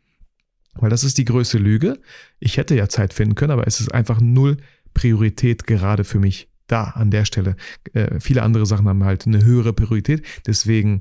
weil 0.74 0.90
das 0.90 1.04
ist 1.04 1.16
die 1.18 1.26
größte 1.26 1.58
Lüge. 1.58 2.00
Ich 2.40 2.56
hätte 2.56 2.74
ja 2.74 2.88
Zeit 2.88 3.14
finden 3.14 3.36
können, 3.36 3.52
aber 3.52 3.68
es 3.68 3.78
ist 3.78 3.94
einfach 3.94 4.20
null 4.20 4.56
Priorität 4.94 5.68
gerade 5.68 6.02
für 6.02 6.18
mich 6.18 6.48
da 6.68 6.84
an 6.84 7.10
der 7.10 7.24
Stelle. 7.24 7.56
Äh, 7.92 8.20
viele 8.20 8.42
andere 8.42 8.66
Sachen 8.66 8.88
haben 8.88 9.04
halt 9.04 9.26
eine 9.26 9.44
höhere 9.44 9.72
Priorität. 9.72 10.24
Deswegen, 10.46 11.00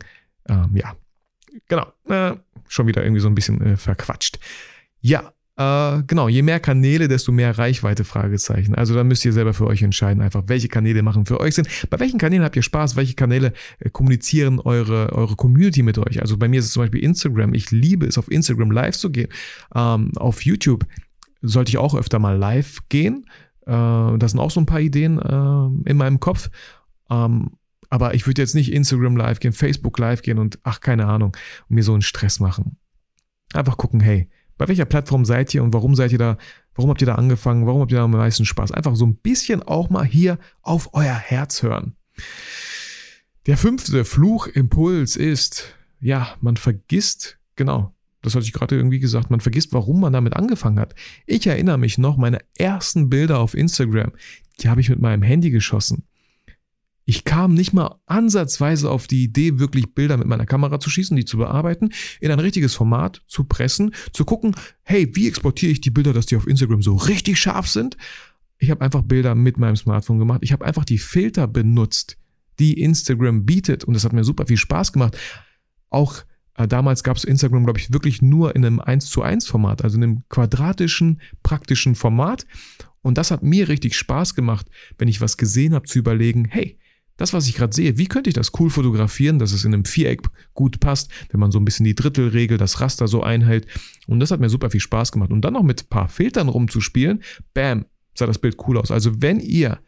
ähm, 0.49 0.71
ja, 0.73 0.95
genau, 1.67 1.87
äh, 2.09 2.35
schon 2.67 2.87
wieder 2.87 3.03
irgendwie 3.03 3.21
so 3.21 3.27
ein 3.27 3.35
bisschen 3.35 3.61
äh, 3.61 3.77
verquatscht. 3.77 4.39
Ja, 4.99 5.31
äh, 5.57 6.03
genau, 6.05 6.29
je 6.29 6.43
mehr 6.43 6.59
Kanäle, 6.59 7.07
desto 7.07 7.31
mehr 7.31 7.57
Reichweite, 7.57 8.03
Fragezeichen. 8.03 8.75
Also 8.75 8.93
da 8.93 9.03
müsst 9.03 9.25
ihr 9.25 9.33
selber 9.33 9.53
für 9.53 9.65
euch 9.65 9.81
entscheiden, 9.81 10.21
einfach 10.21 10.43
welche 10.47 10.67
Kanäle 10.67 11.01
machen 11.01 11.25
für 11.25 11.39
euch 11.39 11.55
Sinn. 11.55 11.67
Bei 11.89 11.99
welchen 11.99 12.19
Kanälen 12.19 12.43
habt 12.43 12.55
ihr 12.55 12.61
Spaß? 12.61 12.95
Welche 12.95 13.15
Kanäle 13.15 13.53
äh, 13.79 13.89
kommunizieren 13.89 14.59
eure, 14.59 15.11
eure 15.13 15.35
Community 15.35 15.81
mit 15.81 15.97
euch? 15.97 16.21
Also 16.21 16.37
bei 16.37 16.47
mir 16.47 16.59
ist 16.59 16.67
es 16.67 16.73
zum 16.73 16.83
Beispiel 16.83 17.03
Instagram. 17.03 17.55
Ich 17.55 17.71
liebe 17.71 18.05
es, 18.05 18.19
auf 18.19 18.31
Instagram 18.31 18.71
live 18.71 18.95
zu 18.95 19.09
gehen. 19.09 19.29
Ähm, 19.73 20.11
auf 20.17 20.45
YouTube 20.45 20.85
sollte 21.41 21.69
ich 21.69 21.77
auch 21.77 21.95
öfter 21.95 22.19
mal 22.19 22.37
live 22.37 22.79
gehen. 22.89 23.25
Äh, 23.67 24.17
das 24.17 24.31
sind 24.31 24.39
auch 24.39 24.51
so 24.51 24.61
ein 24.61 24.65
paar 24.65 24.79
Ideen 24.79 25.19
äh, 25.19 25.89
in 25.89 25.97
meinem 25.97 26.19
Kopf. 26.19 26.49
Ähm, 27.09 27.51
aber 27.89 28.13
ich 28.13 28.25
würde 28.27 28.41
jetzt 28.41 28.55
nicht 28.55 28.71
Instagram 28.71 29.15
live 29.15 29.39
gehen, 29.39 29.53
Facebook 29.53 29.97
live 29.99 30.21
gehen 30.21 30.39
und 30.39 30.59
ach, 30.63 30.79
keine 30.81 31.05
Ahnung, 31.05 31.35
mir 31.69 31.83
so 31.83 31.93
einen 31.93 32.01
Stress 32.01 32.39
machen. 32.39 32.77
Einfach 33.53 33.77
gucken, 33.77 33.99
hey, 33.99 34.29
bei 34.57 34.67
welcher 34.67 34.85
Plattform 34.85 35.23
seid 35.23 35.53
ihr 35.53 35.63
und 35.63 35.73
warum 35.73 35.95
seid 35.95 36.11
ihr 36.11 36.17
da? 36.17 36.37
Warum 36.75 36.89
habt 36.89 37.01
ihr 37.01 37.07
da 37.07 37.15
angefangen? 37.15 37.65
Warum 37.65 37.81
habt 37.81 37.91
ihr 37.91 37.97
da 37.97 38.03
am 38.03 38.11
meisten 38.11 38.45
Spaß? 38.45 38.71
Einfach 38.71 38.95
so 38.95 39.05
ein 39.05 39.15
bisschen 39.15 39.63
auch 39.63 39.89
mal 39.89 40.05
hier 40.05 40.37
auf 40.61 40.93
euer 40.93 41.15
Herz 41.15 41.63
hören. 41.63 41.95
Der 43.45 43.57
fünfte 43.57 44.03
Fluchimpuls 44.03 45.15
ist, 45.15 45.75
ja, 45.99 46.35
man 46.41 46.57
vergisst, 46.57 47.39
genau, 47.55 47.95
das 48.27 48.35
hatte 48.35 48.45
ich 48.45 48.53
gerade 48.53 48.75
irgendwie 48.75 48.99
gesagt, 48.99 49.29
man 49.31 49.39
vergisst, 49.39 49.73
warum 49.73 50.01
man 50.01 50.13
damit 50.13 50.35
angefangen 50.35 50.79
hat. 50.79 50.95
Ich 51.25 51.47
erinnere 51.47 51.77
mich 51.77 51.97
noch, 51.97 52.17
meine 52.17 52.39
ersten 52.57 53.09
Bilder 53.09 53.39
auf 53.39 53.53
Instagram, 53.53 54.11
die 54.59 54.69
habe 54.69 54.81
ich 54.81 54.89
mit 54.89 54.99
meinem 54.99 55.23
Handy 55.23 55.49
geschossen. 55.49 56.03
Ich 57.09 57.23
kam 57.23 57.53
nicht 57.53 57.71
mal 57.71 58.01
ansatzweise 58.05 58.91
auf 58.91 59.07
die 59.07 59.23
Idee, 59.23 59.59
wirklich 59.59 59.95
Bilder 59.95 60.17
mit 60.17 60.27
meiner 60.27 60.45
Kamera 60.45 60.77
zu 60.77 60.89
schießen, 60.89 61.15
die 61.15 61.23
zu 61.23 61.37
bearbeiten, 61.37 61.91
in 62.19 62.31
ein 62.31 62.39
richtiges 62.39 62.73
Format 62.73 63.21
zu 63.27 63.45
pressen, 63.45 63.93
zu 64.11 64.25
gucken, 64.25 64.55
hey, 64.83 65.09
wie 65.15 65.29
exportiere 65.29 65.71
ich 65.71 65.79
die 65.79 65.89
Bilder, 65.89 66.11
dass 66.11 66.25
die 66.25 66.35
auf 66.35 66.45
Instagram 66.45 66.81
so 66.81 66.95
richtig 66.95 67.39
scharf 67.39 67.69
sind? 67.69 67.95
Ich 68.57 68.71
habe 68.71 68.81
einfach 68.81 69.03
Bilder 69.03 69.35
mit 69.35 69.57
meinem 69.57 69.77
Smartphone 69.77 70.19
gemacht. 70.19 70.41
Ich 70.43 70.51
habe 70.51 70.65
einfach 70.65 70.83
die 70.83 70.97
Filter 70.97 71.47
benutzt, 71.47 72.17
die 72.59 72.81
Instagram 72.81 73.45
bietet 73.45 73.85
und 73.85 73.93
das 73.93 74.03
hat 74.03 74.11
mir 74.11 74.25
super 74.25 74.45
viel 74.45 74.57
Spaß 74.57 74.91
gemacht. 74.91 75.17
Auch 75.89 76.25
damals 76.65 77.03
gab 77.03 77.17
es 77.17 77.23
Instagram, 77.23 77.65
glaube 77.65 77.79
ich, 77.79 77.93
wirklich 77.93 78.21
nur 78.21 78.55
in 78.55 78.65
einem 78.65 78.79
1 78.79 79.05
zu 79.07 79.21
1 79.21 79.45
Format, 79.45 79.83
also 79.83 79.97
in 79.97 80.03
einem 80.03 80.23
quadratischen, 80.29 81.21
praktischen 81.43 81.93
Format. 81.93 82.47
Und 83.01 83.17
das 83.17 83.29
hat 83.29 83.43
mir 83.43 83.69
richtig 83.69 83.95
Spaß 83.95 84.33
gemacht, 84.33 84.67
wenn 84.97 85.07
ich 85.07 85.21
was 85.21 85.37
gesehen 85.37 85.75
habe, 85.75 85.87
zu 85.87 85.99
überlegen, 85.99 86.45
hey, 86.49 86.79
das, 87.17 87.33
was 87.33 87.47
ich 87.47 87.55
gerade 87.55 87.75
sehe, 87.75 87.97
wie 87.97 88.07
könnte 88.07 88.29
ich 88.29 88.35
das 88.35 88.51
cool 88.59 88.69
fotografieren, 88.69 89.39
dass 89.39 89.51
es 89.51 89.65
in 89.65 89.73
einem 89.73 89.85
Viereck 89.85 90.21
gut 90.53 90.79
passt, 90.79 91.11
wenn 91.29 91.39
man 91.39 91.51
so 91.51 91.59
ein 91.59 91.65
bisschen 91.65 91.83
die 91.83 91.95
Drittelregel, 91.95 92.57
das 92.57 92.79
Raster 92.79 93.07
so 93.07 93.23
einhält. 93.23 93.67
Und 94.05 94.19
das 94.19 94.31
hat 94.31 94.39
mir 94.39 94.49
super 94.49 94.69
viel 94.69 94.79
Spaß 94.79 95.11
gemacht. 95.11 95.31
Und 95.31 95.41
dann 95.41 95.53
noch 95.53 95.63
mit 95.63 95.83
ein 95.83 95.89
paar 95.89 96.07
Filtern 96.07 96.47
rumzuspielen, 96.47 97.23
bam, 97.53 97.85
sah 98.13 98.27
das 98.27 98.39
Bild 98.39 98.57
cool 98.67 98.77
aus. 98.77 98.91
Also 98.91 99.21
wenn 99.21 99.39
ihr 99.39 99.79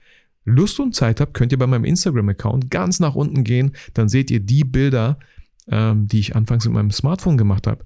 Lust 0.44 0.80
und 0.80 0.96
Zeit 0.96 1.22
habt, 1.22 1.36
könnt 1.36 1.52
ihr 1.52 1.60
bei 1.60 1.68
meinem 1.68 1.86
Instagram-Account 1.86 2.72
ganz 2.72 3.00
nach 3.00 3.16
unten 3.16 3.44
gehen, 3.44 3.74
dann 3.94 4.10
seht 4.10 4.32
ihr 4.32 4.40
die 4.40 4.64
Bilder, 4.64 5.20
ähm, 5.72 6.08
die 6.08 6.20
ich 6.20 6.36
anfangs 6.36 6.66
mit 6.66 6.74
meinem 6.74 6.92
Smartphone 6.92 7.38
gemacht 7.38 7.68
habe. 7.68 7.86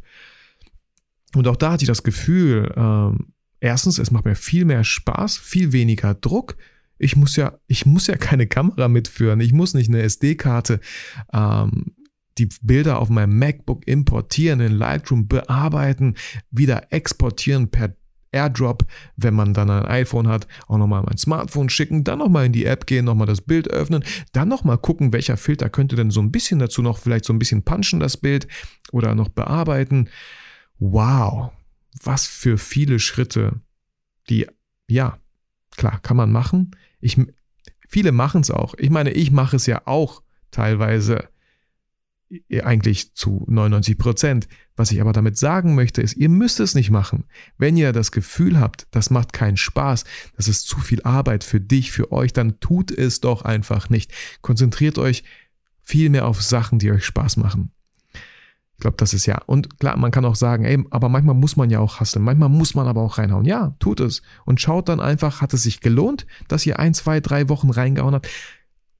Und 1.35 1.47
auch 1.47 1.55
da 1.55 1.73
hatte 1.73 1.83
ich 1.83 1.87
das 1.87 2.03
Gefühl, 2.03 2.71
ähm, 2.75 3.33
erstens, 3.59 3.99
es 3.99 4.11
macht 4.11 4.25
mir 4.25 4.35
viel 4.35 4.65
mehr 4.65 4.83
Spaß, 4.83 5.37
viel 5.37 5.71
weniger 5.71 6.13
Druck, 6.13 6.57
ich 7.03 7.15
muss 7.15 7.35
ja, 7.35 7.53
ich 7.67 7.85
muss 7.85 8.07
ja 8.07 8.15
keine 8.15 8.47
Kamera 8.47 8.87
mitführen. 8.87 9.41
Ich 9.41 9.51
muss 9.51 9.73
nicht 9.73 9.89
eine 9.89 10.01
SD-Karte 10.01 10.79
ähm, 11.33 11.95
die 12.37 12.49
Bilder 12.61 12.99
auf 12.99 13.09
meinem 13.09 13.37
MacBook 13.37 13.87
importieren, 13.87 14.59
in 14.59 14.71
Lightroom 14.71 15.27
bearbeiten, 15.27 16.15
wieder 16.49 16.91
exportieren 16.91 17.69
per 17.69 17.95
AirDrop, 18.33 18.85
wenn 19.15 19.33
man 19.33 19.53
dann 19.53 19.69
ein 19.69 19.85
iPhone 19.85 20.27
hat, 20.27 20.47
auch 20.67 20.77
nochmal 20.77 21.03
mein 21.03 21.17
Smartphone 21.17 21.69
schicken, 21.69 22.03
dann 22.03 22.19
nochmal 22.19 22.45
in 22.45 22.51
die 22.51 22.65
App 22.65 22.85
gehen, 22.85 23.05
nochmal 23.05 23.27
das 23.27 23.41
Bild 23.41 23.69
öffnen, 23.69 24.03
dann 24.31 24.49
nochmal 24.49 24.77
gucken, 24.77 25.13
welcher 25.13 25.37
Filter 25.37 25.69
könnte 25.69 25.95
denn 25.95 26.11
so 26.11 26.21
ein 26.21 26.31
bisschen 26.31 26.59
dazu 26.59 26.81
noch 26.81 26.97
vielleicht 26.97 27.25
so 27.25 27.33
ein 27.33 27.39
bisschen 27.39 27.63
punchen, 27.63 27.99
das 27.99 28.17
Bild 28.17 28.47
oder 28.91 29.15
noch 29.15 29.29
bearbeiten. 29.29 30.09
Wow, 30.79 31.51
was 32.03 32.25
für 32.25 32.57
viele 32.57 32.99
Schritte, 32.99 33.61
die, 34.29 34.47
ja, 34.87 35.17
klar, 35.77 35.99
kann 36.01 36.17
man 36.17 36.31
machen, 36.31 36.71
ich, 36.99 37.17
viele 37.87 38.11
machen 38.11 38.41
es 38.41 38.51
auch. 38.51 38.75
Ich 38.77 38.89
meine, 38.89 39.11
ich 39.11 39.31
mache 39.31 39.55
es 39.55 39.65
ja 39.65 39.81
auch 39.85 40.23
teilweise 40.51 41.29
eigentlich 42.63 43.13
zu 43.13 43.45
99 43.47 43.97
Prozent. 43.97 44.47
Was 44.75 44.91
ich 44.91 45.01
aber 45.01 45.13
damit 45.13 45.37
sagen 45.37 45.75
möchte, 45.75 46.01
ist, 46.01 46.15
ihr 46.15 46.29
müsst 46.29 46.59
es 46.59 46.75
nicht 46.75 46.89
machen. 46.89 47.25
Wenn 47.57 47.77
ihr 47.77 47.91
das 47.91 48.11
Gefühl 48.11 48.59
habt, 48.59 48.87
das 48.91 49.09
macht 49.09 49.33
keinen 49.33 49.57
Spaß, 49.57 50.03
das 50.35 50.47
ist 50.47 50.67
zu 50.67 50.79
viel 50.79 51.01
Arbeit 51.03 51.43
für 51.43 51.59
dich, 51.59 51.91
für 51.91 52.11
euch, 52.11 52.33
dann 52.33 52.59
tut 52.59 52.91
es 52.91 53.21
doch 53.21 53.43
einfach 53.43 53.89
nicht. 53.89 54.11
Konzentriert 54.41 54.97
euch 54.97 55.23
viel 55.81 56.09
mehr 56.09 56.27
auf 56.27 56.41
Sachen, 56.41 56.79
die 56.79 56.91
euch 56.91 57.05
Spaß 57.05 57.37
machen. 57.37 57.71
Ich 58.75 58.79
glaube, 58.79 58.97
das 58.97 59.13
ist 59.13 59.27
ja. 59.27 59.39
Und 59.45 59.79
klar, 59.79 59.95
man 59.97 60.11
kann 60.11 60.25
auch 60.25 60.35
sagen, 60.35 60.65
ey, 60.65 60.83
aber 60.89 61.07
manchmal 61.07 61.35
muss 61.35 61.55
man 61.55 61.69
ja 61.69 61.79
auch 61.79 61.99
hasseln. 61.99 62.25
Manchmal 62.25 62.49
muss 62.49 62.73
man 62.73 62.87
aber 62.87 63.01
auch 63.01 63.17
reinhauen. 63.17 63.45
Ja, 63.45 63.75
tut 63.79 63.99
es. 63.99 64.23
Und 64.45 64.59
schaut 64.59 64.89
dann 64.89 64.99
einfach, 64.99 65.41
hat 65.41 65.53
es 65.53 65.63
sich 65.63 65.79
gelohnt, 65.79 66.25
dass 66.47 66.65
ihr 66.65 66.79
ein, 66.79 66.93
zwei, 66.93 67.19
drei 67.19 67.47
Wochen 67.49 67.69
reingehauen 67.69 68.15
habt? 68.15 68.27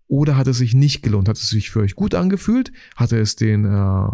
Oder 0.08 0.38
hat 0.38 0.48
es 0.48 0.58
sich 0.58 0.74
nicht 0.74 1.02
gelohnt? 1.02 1.30
Hat 1.30 1.38
es 1.38 1.50
sich 1.50 1.70
für 1.70 1.80
euch 1.80 1.96
gut 1.96 2.16
angefühlt? 2.16 2.72
Hatte 2.96 3.20
es 3.20 3.36
den 3.36 3.66
äh, 3.66 4.08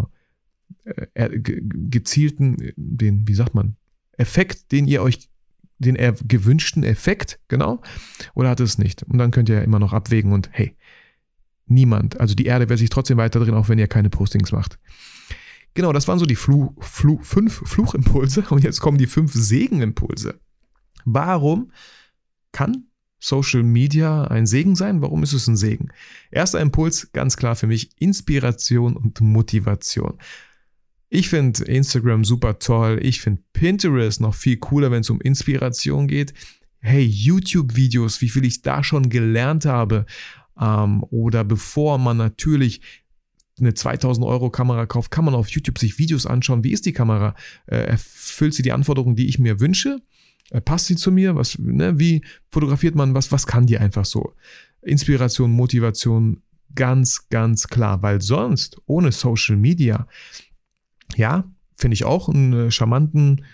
äh, 1.14 1.40
gezielten, 1.40 2.72
den, 2.76 3.28
wie 3.28 3.34
sagt 3.34 3.54
man, 3.56 3.76
Effekt, 4.18 4.72
den 4.72 4.88
ihr 4.88 5.02
euch, 5.02 5.30
den 5.78 5.96
gewünschten 6.28 6.84
Effekt, 6.84 7.40
genau? 7.48 7.82
Oder 8.36 8.50
hat 8.50 8.60
es 8.60 8.78
nicht? 8.78 9.04
Und 9.04 9.18
dann 9.18 9.32
könnt 9.32 9.50
ihr 9.50 9.56
ja 9.56 9.62
immer 9.62 9.80
noch 9.80 9.94
abwägen 9.94 10.34
und 10.34 10.50
hey, 10.52 10.76
niemand, 11.66 12.20
also 12.20 12.36
die 12.36 12.46
Erde 12.46 12.68
wäre 12.68 12.78
sich 12.78 12.90
trotzdem 12.90 13.18
weiter 13.18 13.40
drin, 13.40 13.54
auch 13.54 13.70
wenn 13.70 13.80
ihr 13.80 13.88
keine 13.88 14.10
Postings 14.10 14.52
macht. 14.52 14.78
Genau, 15.74 15.94
das 15.94 16.08
waren 16.08 16.20
so 16.20 16.26
die 16.26 16.36
Flu, 16.36 16.76
Flu, 16.80 17.20
fünf 17.22 17.62
Fluchimpulse 17.66 18.44
und 18.50 18.64
jetzt 18.64 18.82
kommen 18.82 18.98
die 18.98 19.08
fünf 19.08 19.34
Segenimpulse. 19.34 20.40
Warum 21.06 21.72
kann 22.52 22.89
Social 23.20 23.64
Media 23.64 24.24
ein 24.26 24.46
Segen 24.46 24.76
sein? 24.76 25.02
Warum 25.02 25.24
ist 25.24 25.34
es 25.34 25.48
ein 25.48 25.58
Segen? 25.58 25.90
Erster 26.32 26.60
Impuls, 26.60 27.12
ganz 27.12 27.38
klar 27.38 27.56
für 27.56 27.68
mich, 27.68 27.90
Inspiration 28.00 28.96
und 28.96 29.22
Motivation. 29.22 30.18
Ich 31.10 31.30
finde 31.30 31.64
Instagram 31.64 32.24
super 32.24 32.60
toll. 32.60 33.00
Ich 33.02 33.22
finde 33.22 33.42
Pinterest 33.54 34.22
noch 34.22 34.36
viel 34.36 34.58
cooler, 34.58 34.92
wenn 34.92 35.02
es 35.02 35.10
um 35.10 35.20
Inspiration 35.22 36.08
geht. 36.08 36.34
Hey, 36.80 37.04
YouTube-Videos, 37.04 38.22
wie 38.22 38.30
viel 38.30 38.46
ich 38.46 38.62
da 38.62 38.84
schon 38.84 39.10
gelernt 39.10 39.66
habe. 39.66 40.06
Ähm, 40.60 41.04
oder 41.10 41.44
bevor 41.44 41.98
man 41.98 42.18
natürlich 42.18 42.82
eine 43.60 43.74
2000 43.74 44.26
Euro 44.26 44.50
Kamera 44.50 44.86
kauft, 44.86 45.12
kann 45.12 45.26
man 45.26 45.34
auf 45.34 45.50
YouTube 45.50 45.80
sich 45.80 45.98
Videos 45.98 46.26
anschauen. 46.26 46.64
Wie 46.64 46.72
ist 46.72 46.86
die 46.86 46.94
Kamera? 46.94 47.36
Äh, 47.66 47.78
erfüllt 47.78 48.54
sie 48.54 48.62
die 48.62 48.72
Anforderungen, 48.72 49.16
die 49.16 49.28
ich 49.28 49.40
mir 49.40 49.60
wünsche? 49.60 50.02
Äh, 50.52 50.62
passt 50.62 50.88
sie 50.88 50.96
zu 50.96 51.12
mir? 51.12 51.36
Was, 51.36 51.58
ne? 51.60 52.00
Wie 52.00 52.24
fotografiert 52.52 52.96
man 52.96 53.14
was? 53.14 53.32
Was 53.32 53.48
kann 53.48 53.66
die 53.66 53.78
einfach 53.78 54.06
so? 54.06 54.34
Inspiration, 54.82 55.52
Motivation, 55.52 56.42
ganz, 56.76 57.30
ganz 57.30 57.68
klar, 57.68 58.02
weil 58.02 58.22
sonst 58.22 58.82
ohne 58.86 59.12
Social 59.12 59.58
Media, 59.58 60.08
ja, 61.16 61.50
finde 61.76 61.96
ich 61.96 62.06
auch 62.06 62.30
eine 62.30 62.72
charmanten, 62.72 63.46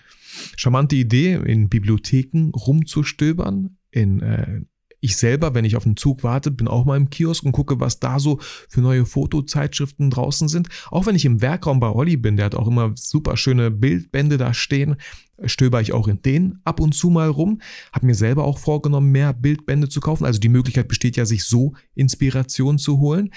charmante 0.56 0.96
Idee, 0.96 1.34
in 1.34 1.68
Bibliotheken 1.68 2.50
rumzustöbern, 2.54 3.76
in 3.90 4.20
äh, 4.20 4.60
ich 5.00 5.16
selber, 5.16 5.54
wenn 5.54 5.64
ich 5.64 5.76
auf 5.76 5.84
den 5.84 5.96
Zug 5.96 6.22
warte, 6.22 6.50
bin 6.50 6.68
auch 6.68 6.84
mal 6.84 6.96
im 6.96 7.10
Kiosk 7.10 7.44
und 7.44 7.52
gucke, 7.52 7.80
was 7.80 8.00
da 8.00 8.18
so 8.18 8.38
für 8.68 8.80
neue 8.80 9.04
Fotozeitschriften 9.04 10.10
draußen 10.10 10.48
sind. 10.48 10.68
Auch 10.90 11.06
wenn 11.06 11.14
ich 11.14 11.24
im 11.24 11.40
Werkraum 11.40 11.80
bei 11.80 11.90
Olli 11.90 12.16
bin, 12.16 12.36
der 12.36 12.46
hat 12.46 12.54
auch 12.54 12.66
immer 12.66 12.92
super 12.94 13.36
schöne 13.36 13.70
Bildbände 13.70 14.38
da 14.38 14.54
stehen, 14.54 14.96
stöber 15.44 15.80
ich 15.80 15.92
auch 15.92 16.08
in 16.08 16.22
denen 16.22 16.60
ab 16.64 16.80
und 16.80 16.94
zu 16.94 17.10
mal 17.10 17.28
rum. 17.28 17.60
Habe 17.92 18.06
mir 18.06 18.14
selber 18.14 18.44
auch 18.44 18.58
vorgenommen, 18.58 19.12
mehr 19.12 19.32
Bildbände 19.32 19.88
zu 19.88 20.00
kaufen. 20.00 20.24
Also 20.24 20.40
die 20.40 20.48
Möglichkeit 20.48 20.88
besteht 20.88 21.16
ja, 21.16 21.26
sich 21.26 21.44
so 21.44 21.74
Inspiration 21.94 22.78
zu 22.78 22.98
holen. 22.98 23.30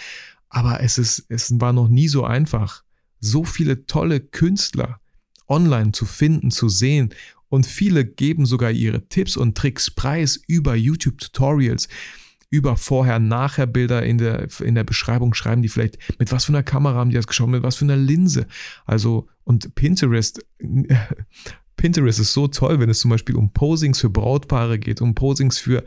Aber 0.50 0.82
es 0.82 0.98
ist, 0.98 1.26
es 1.30 1.52
war 1.60 1.74
noch 1.74 1.90
nie 1.90 2.08
so 2.08 2.24
einfach, 2.24 2.84
so 3.20 3.44
viele 3.44 3.86
tolle 3.86 4.22
Künstler 4.22 5.00
online 5.48 5.92
zu 5.92 6.06
finden, 6.06 6.52
zu 6.52 6.70
sehen 6.70 7.14
Und 7.50 7.66
viele 7.66 8.06
geben 8.06 8.46
sogar 8.46 8.72
ihre 8.72 9.08
Tipps 9.10 9.36
und 9.36 9.58
Tricks 9.58 9.92
preis 9.92 10.40
über 10.48 10.76
YouTube-Tutorials, 10.76 11.90
über 12.52 12.78
Vorher-Nachher-Bilder 12.78 14.04
in 14.04 14.18
der, 14.18 14.48
in 14.62 14.76
der 14.76 14.84
Beschreibung 14.84 15.34
schreiben 15.34 15.62
die 15.62 15.70
vielleicht, 15.70 15.98
mit 16.20 16.32
was 16.32 16.46
für 16.46 16.52
einer 16.52 16.64
Kamera 16.64 16.96
haben 16.96 17.10
die 17.10 17.16
das 17.16 17.28
geschaut, 17.28 17.50
mit 17.50 17.64
was 17.64 17.76
für 17.76 17.86
einer 17.86 17.98
Linse. 17.98 18.48
Also, 18.86 19.28
und 19.44 19.76
Pinterest, 19.76 20.44
Pinterest 21.76 22.20
ist 22.20 22.34
so 22.34 22.48
toll, 22.48 22.80
wenn 22.80 22.90
es 22.90 23.00
zum 23.00 23.10
Beispiel 23.10 23.36
um 23.36 23.54
Posings 23.54 24.02
für 24.02 24.10
Brautpaare 24.10 24.80
geht, 24.80 25.00
um 25.00 25.16
Posings 25.16 25.60
für 25.60 25.84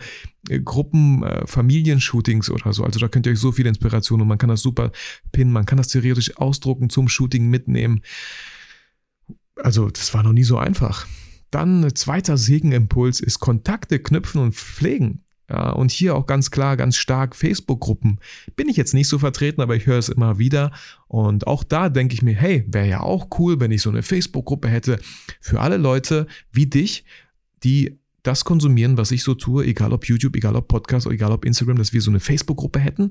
äh, 0.48 0.59
Gruppen, 0.61 1.22
äh, 1.22 1.46
Familienshootings 1.46 2.48
oder 2.48 2.72
so. 2.72 2.85
Also 2.85 2.98
da 2.98 3.09
könnt 3.09 3.27
ihr 3.27 3.33
euch 3.33 3.38
so 3.38 3.53
viel 3.53 3.66
Inspiration 3.66 4.20
und 4.20 4.29
man 4.29 4.38
kann 4.38 4.48
das 4.48 4.62
super 4.62 4.90
pinnen, 5.33 5.53
man 5.53 5.66
kann 5.66 5.77
das 5.77 5.88
theoretisch 5.88 6.37
ausdrucken, 6.38 6.88
zum 6.88 7.09
Shooting 7.09 7.51
mitnehmen. 7.51 8.01
Also 9.57 9.90
das 9.90 10.14
war 10.14 10.22
noch 10.22 10.33
nie 10.33 10.44
so 10.44 10.57
einfach. 10.57 11.07
Dann 11.53 11.85
äh, 11.85 11.95
zweiter 11.95 12.37
Segenimpuls 12.37 13.21
ist 13.21 13.38
Kontakte 13.38 14.01
knüpfen 14.01 14.41
und 14.41 14.57
pflegen. 14.57 15.23
Ja, 15.49 15.71
und 15.71 15.91
hier 15.91 16.17
auch 16.17 16.27
ganz 16.27 16.51
klar, 16.51 16.79
ganz 16.79 16.97
stark 16.97 17.37
Facebook-Gruppen. 17.37 18.19
Bin 18.57 18.69
ich 18.69 18.77
jetzt 18.77 18.95
nicht 18.95 19.09
so 19.09 19.19
vertreten, 19.19 19.61
aber 19.61 19.77
ich 19.77 19.87
höre 19.87 19.99
es 19.99 20.09
immer 20.09 20.38
wieder. 20.38 20.73
Und 21.09 21.47
auch 21.47 21.62
da 21.62 21.91
denke 21.91 22.15
ich 22.15 22.23
mir, 22.23 22.35
hey, 22.35 22.65
wäre 22.69 22.88
ja 22.88 23.01
auch 23.01 23.29
cool, 23.38 23.61
wenn 23.61 23.71
ich 23.71 23.83
so 23.83 23.91
eine 23.91 24.03
Facebook-Gruppe 24.03 24.69
hätte 24.69 24.99
für 25.41 25.61
alle 25.61 25.77
Leute 25.77 26.27
wie 26.53 26.67
dich, 26.67 27.05
die 27.65 27.99
das 28.23 28.45
konsumieren, 28.45 28.97
was 28.97 29.11
ich 29.11 29.25
so 29.25 29.35
tue, 29.35 29.67
egal 29.67 29.93
ob 29.93 30.07
YouTube, 30.07 30.37
egal 30.37 30.57
ob 30.57 30.69
Podcast, 30.69 31.07
egal 31.07 31.33
ob 31.33 31.45
Instagram, 31.45 31.77
dass 31.77 31.93
wir 31.93 32.01
so 32.01 32.11
eine 32.11 32.21
Facebook-Gruppe 32.21 32.79
hätten. 32.79 33.11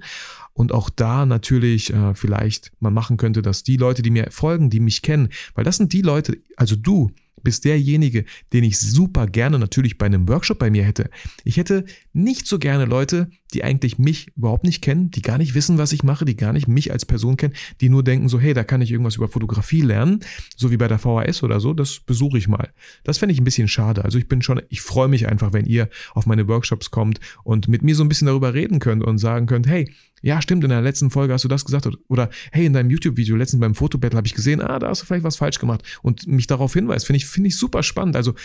Und 0.54 0.72
auch 0.72 0.90
da 0.90 1.26
natürlich 1.26 1.94
äh, 1.94 2.16
vielleicht 2.16 2.72
man 2.80 2.94
machen 2.94 3.18
könnte, 3.18 3.42
dass 3.42 3.64
die 3.64 3.78
Leute, 3.78 4.02
die 4.02 4.10
mir 4.10 4.32
folgen, 4.32 4.70
die 4.70 4.80
mich 4.80 5.02
kennen, 5.02 5.30
weil 5.54 5.66
das 5.66 5.78
sind 5.78 5.94
die 5.94 6.02
Leute, 6.02 6.38
also 6.56 6.76
du, 6.76 7.12
bist 7.44 7.66
derjenige, 7.66 8.26
den 8.54 8.64
ich 8.64 8.80
super 8.80 9.28
gerne 9.28 9.60
natürlich 9.60 9.98
bei 9.98 10.06
einem 10.06 10.28
Workshop 10.28 10.60
bei 10.60 10.70
mir 10.70 10.84
hätte. 10.84 11.10
Ich 11.44 11.58
hätte 11.58 11.86
nicht 12.14 12.48
so 12.48 12.60
gerne 12.60 12.86
Leute, 12.86 13.30
die 13.54 13.64
eigentlich 13.64 13.98
mich 13.98 14.32
überhaupt 14.36 14.64
nicht 14.64 14.82
kennen, 14.82 15.12
die 15.12 15.22
gar 15.22 15.38
nicht 15.38 15.54
wissen, 15.54 15.78
was 15.78 15.92
ich 15.92 16.04
mache, 16.04 16.26
die 16.26 16.36
gar 16.36 16.54
nicht 16.54 16.68
mich 16.68 16.92
als 16.92 17.06
Person 17.06 17.38
kennen, 17.38 17.54
die 17.82 17.90
nur 17.90 18.04
denken 18.04 18.30
so, 18.30 18.40
hey, 18.40 18.54
da 18.54 18.64
kann 18.64 18.82
ich 18.82 18.92
irgendwas 18.92 19.16
über 19.16 19.28
Fotografie 19.28 19.82
lernen, 19.82 20.22
so 20.56 20.72
wie 20.72 20.78
bei 20.78 20.88
der 20.88 21.00
VHS 21.00 21.44
oder 21.44 21.60
so, 21.60 21.74
das 21.74 22.00
besuche 22.00 22.38
ich 22.38 22.48
mal. 22.48 22.70
Das 23.04 23.18
fände 23.18 23.34
ich 23.34 23.42
ein 23.42 23.46
bisschen 23.46 23.68
schade. 23.68 24.04
Also 24.04 24.18
ich 24.18 24.28
bin 24.28 24.42
schon, 24.42 24.62
ich 24.70 24.82
freue 24.82 25.08
mich 25.08 25.28
einfach, 25.28 25.54
wenn 25.54 25.66
ihr 25.66 25.90
auf 26.14 26.26
meine 26.26 26.48
Workshops 26.48 26.92
kommt 26.92 27.20
und 27.44 27.68
mit 27.68 27.84
mir 27.84 27.96
so 27.96 28.04
ein 28.04 28.10
bisschen 28.10 28.28
darüber 28.28 28.54
reden 28.54 28.80
könnt 28.80 29.04
und 29.04 29.18
sagen 29.18 29.46
könnt, 29.46 29.68
hey, 29.68 29.92
ja, 30.22 30.42
stimmt, 30.42 30.64
in 30.64 30.70
der 30.70 30.82
letzten 30.82 31.10
Folge 31.10 31.34
hast 31.34 31.44
du 31.44 31.48
das 31.48 31.66
gesagt. 31.66 31.90
Oder 32.08 32.30
hey, 32.52 32.66
in 32.66 32.74
deinem 32.74 32.92
YouTube-Video 32.92 33.36
letztens 33.36 33.60
beim 33.60 33.74
Fotobattle 33.74 34.18
habe 34.18 34.28
ich 34.28 34.36
gesehen, 34.36 34.62
ah, 34.62 34.78
da 34.78 34.90
hast 34.90 35.02
du 35.02 35.06
vielleicht 35.08 35.24
was 35.24 35.36
falsch 35.36 35.60
gemacht 35.60 35.84
und 36.04 36.28
mich 36.28 36.48
darauf 36.48 36.74
hinweist. 36.74 37.08
Finde 37.08 37.18
ich, 37.18 37.26
finde 37.26 37.48
ich 37.48 37.58
super 37.58 37.82
spannend. 37.82 38.16
Also 38.16 38.36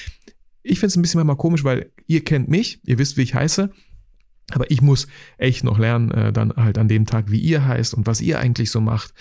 ich 0.63 0.81
finde 0.81 0.89
es 0.89 0.97
ein 0.97 1.03
bisschen 1.03 1.19
manchmal 1.19 1.37
komisch, 1.37 1.65
weil 1.65 1.93
ihr 2.07 2.25
kennt 2.25 2.49
mich, 2.49 2.81
ihr 2.85 2.99
wisst, 2.99 3.17
wie 3.17 3.23
ich 3.23 3.35
heiße. 3.35 3.71
Aber 4.53 4.71
ich 4.71 4.81
muss 4.81 5.07
echt 5.39 5.65
noch 5.65 5.79
lernen, 5.79 6.11
äh, 6.13 6.33
dann 6.33 6.53
halt 6.57 6.79
an 6.79 6.89
dem 6.89 7.07
Tag, 7.07 7.31
wie 7.31 7.41
ihr 7.41 7.67
heißt 7.67 7.95
und 7.95 8.07
was 8.07 8.21
ihr 8.21 8.39
eigentlich 8.39 8.71
so 8.71 8.81
macht. 8.81 9.13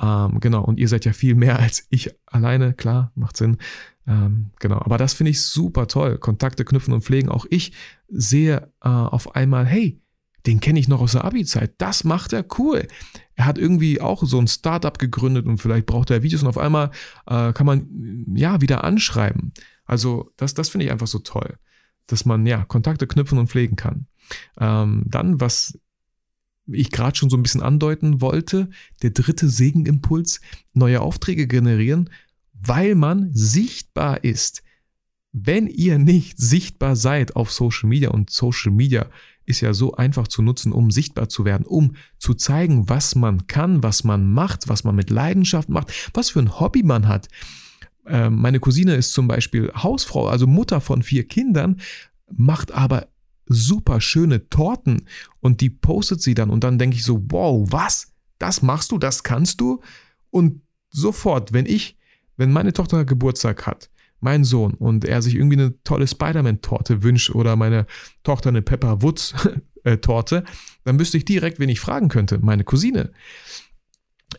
Ähm, 0.00 0.40
genau, 0.40 0.64
und 0.64 0.78
ihr 0.78 0.88
seid 0.88 1.04
ja 1.04 1.12
viel 1.12 1.34
mehr 1.34 1.58
als 1.58 1.86
ich 1.90 2.14
alleine, 2.26 2.72
klar, 2.72 3.12
macht 3.14 3.36
Sinn. 3.36 3.58
Ähm, 4.06 4.50
genau, 4.60 4.76
aber 4.76 4.98
das 4.98 5.14
finde 5.14 5.30
ich 5.30 5.42
super 5.42 5.86
toll. 5.86 6.18
Kontakte 6.18 6.64
knüpfen 6.64 6.94
und 6.94 7.04
pflegen. 7.04 7.28
Auch 7.28 7.46
ich 7.48 7.72
sehe 8.08 8.72
äh, 8.82 8.88
auf 8.88 9.34
einmal, 9.36 9.66
hey, 9.66 10.00
den 10.46 10.60
kenne 10.60 10.78
ich 10.78 10.88
noch 10.88 11.00
aus 11.00 11.12
der 11.12 11.24
Abi-Zeit. 11.24 11.74
Das 11.78 12.04
macht 12.04 12.32
er 12.32 12.44
cool. 12.58 12.86
Er 13.34 13.46
hat 13.46 13.56
irgendwie 13.56 14.00
auch 14.00 14.22
so 14.24 14.38
ein 14.38 14.46
Startup 14.46 14.98
gegründet 14.98 15.46
und 15.46 15.58
vielleicht 15.58 15.86
braucht 15.86 16.10
er 16.10 16.22
Videos 16.22 16.42
und 16.42 16.48
auf 16.48 16.58
einmal 16.58 16.90
äh, 17.26 17.52
kann 17.52 17.66
man 17.66 18.26
ja 18.34 18.60
wieder 18.60 18.84
anschreiben. 18.84 19.52
Also 19.86 20.30
das, 20.36 20.54
das 20.54 20.68
finde 20.68 20.86
ich 20.86 20.92
einfach 20.92 21.06
so 21.06 21.18
toll, 21.18 21.56
dass 22.06 22.24
man 22.26 22.44
ja 22.44 22.64
Kontakte 22.64 23.06
knüpfen 23.06 23.38
und 23.38 23.48
pflegen 23.48 23.76
kann. 23.76 24.06
Ähm, 24.58 25.04
dann, 25.06 25.40
was 25.40 25.78
ich 26.66 26.90
gerade 26.90 27.16
schon 27.16 27.30
so 27.30 27.36
ein 27.36 27.42
bisschen 27.42 27.62
andeuten 27.62 28.20
wollte, 28.20 28.70
der 29.02 29.10
dritte 29.10 29.48
Segenimpuls, 29.48 30.40
neue 30.72 31.00
Aufträge 31.00 31.46
generieren, 31.46 32.10
weil 32.52 32.94
man 32.94 33.30
sichtbar 33.32 34.24
ist. 34.24 34.62
Wenn 35.32 35.66
ihr 35.66 35.98
nicht 35.98 36.38
sichtbar 36.38 36.96
seid 36.96 37.36
auf 37.36 37.52
Social 37.52 37.88
Media 37.88 38.10
und 38.10 38.30
Social 38.30 38.72
Media 38.72 39.10
ist 39.46 39.60
ja 39.60 39.74
so 39.74 39.94
einfach 39.94 40.28
zu 40.28 40.42
nutzen, 40.42 40.72
um 40.72 40.90
sichtbar 40.90 41.28
zu 41.28 41.44
werden, 41.44 41.66
um 41.66 41.96
zu 42.18 42.34
zeigen, 42.34 42.88
was 42.88 43.14
man 43.14 43.46
kann, 43.46 43.82
was 43.82 44.04
man 44.04 44.32
macht, 44.32 44.68
was 44.68 44.84
man 44.84 44.94
mit 44.94 45.10
Leidenschaft 45.10 45.68
macht, 45.68 46.10
was 46.14 46.30
für 46.30 46.38
ein 46.38 46.60
Hobby 46.60 46.82
man 46.82 47.08
hat. 47.08 47.28
Ähm, 48.06 48.36
meine 48.36 48.60
Cousine 48.60 48.94
ist 48.94 49.12
zum 49.12 49.28
Beispiel 49.28 49.70
Hausfrau, 49.74 50.28
also 50.28 50.46
Mutter 50.46 50.80
von 50.80 51.02
vier 51.02 51.26
Kindern, 51.26 51.80
macht 52.30 52.72
aber 52.72 53.08
super 53.46 54.00
schöne 54.00 54.48
Torten 54.48 55.06
und 55.40 55.60
die 55.60 55.70
postet 55.70 56.22
sie 56.22 56.34
dann 56.34 56.50
und 56.50 56.64
dann 56.64 56.78
denke 56.78 56.96
ich 56.96 57.04
so, 57.04 57.22
wow, 57.28 57.66
was? 57.70 58.12
Das 58.38 58.62
machst 58.62 58.90
du, 58.92 58.98
das 58.98 59.22
kannst 59.22 59.60
du? 59.60 59.80
Und 60.30 60.62
sofort, 60.90 61.52
wenn 61.52 61.66
ich, 61.66 61.96
wenn 62.36 62.52
meine 62.52 62.72
Tochter 62.72 63.04
Geburtstag 63.04 63.66
hat, 63.66 63.90
mein 64.20 64.42
Sohn 64.42 64.74
und 64.74 65.04
er 65.04 65.22
sich 65.22 65.34
irgendwie 65.34 65.58
eine 65.58 65.82
tolle 65.82 66.06
Spider-Man-Torte 66.06 67.02
wünscht 67.02 67.30
oder 67.30 67.56
meine 67.56 67.86
Tochter 68.22 68.48
eine 68.48 68.62
Pepper 68.62 69.02
Woods-Torte, 69.02 70.36
äh, 70.46 70.52
dann 70.84 70.98
wüsste 70.98 71.18
ich 71.18 71.24
direkt, 71.24 71.58
wen 71.58 71.68
ich 71.68 71.80
fragen 71.80 72.08
könnte. 72.08 72.38
Meine 72.38 72.64
Cousine. 72.64 73.12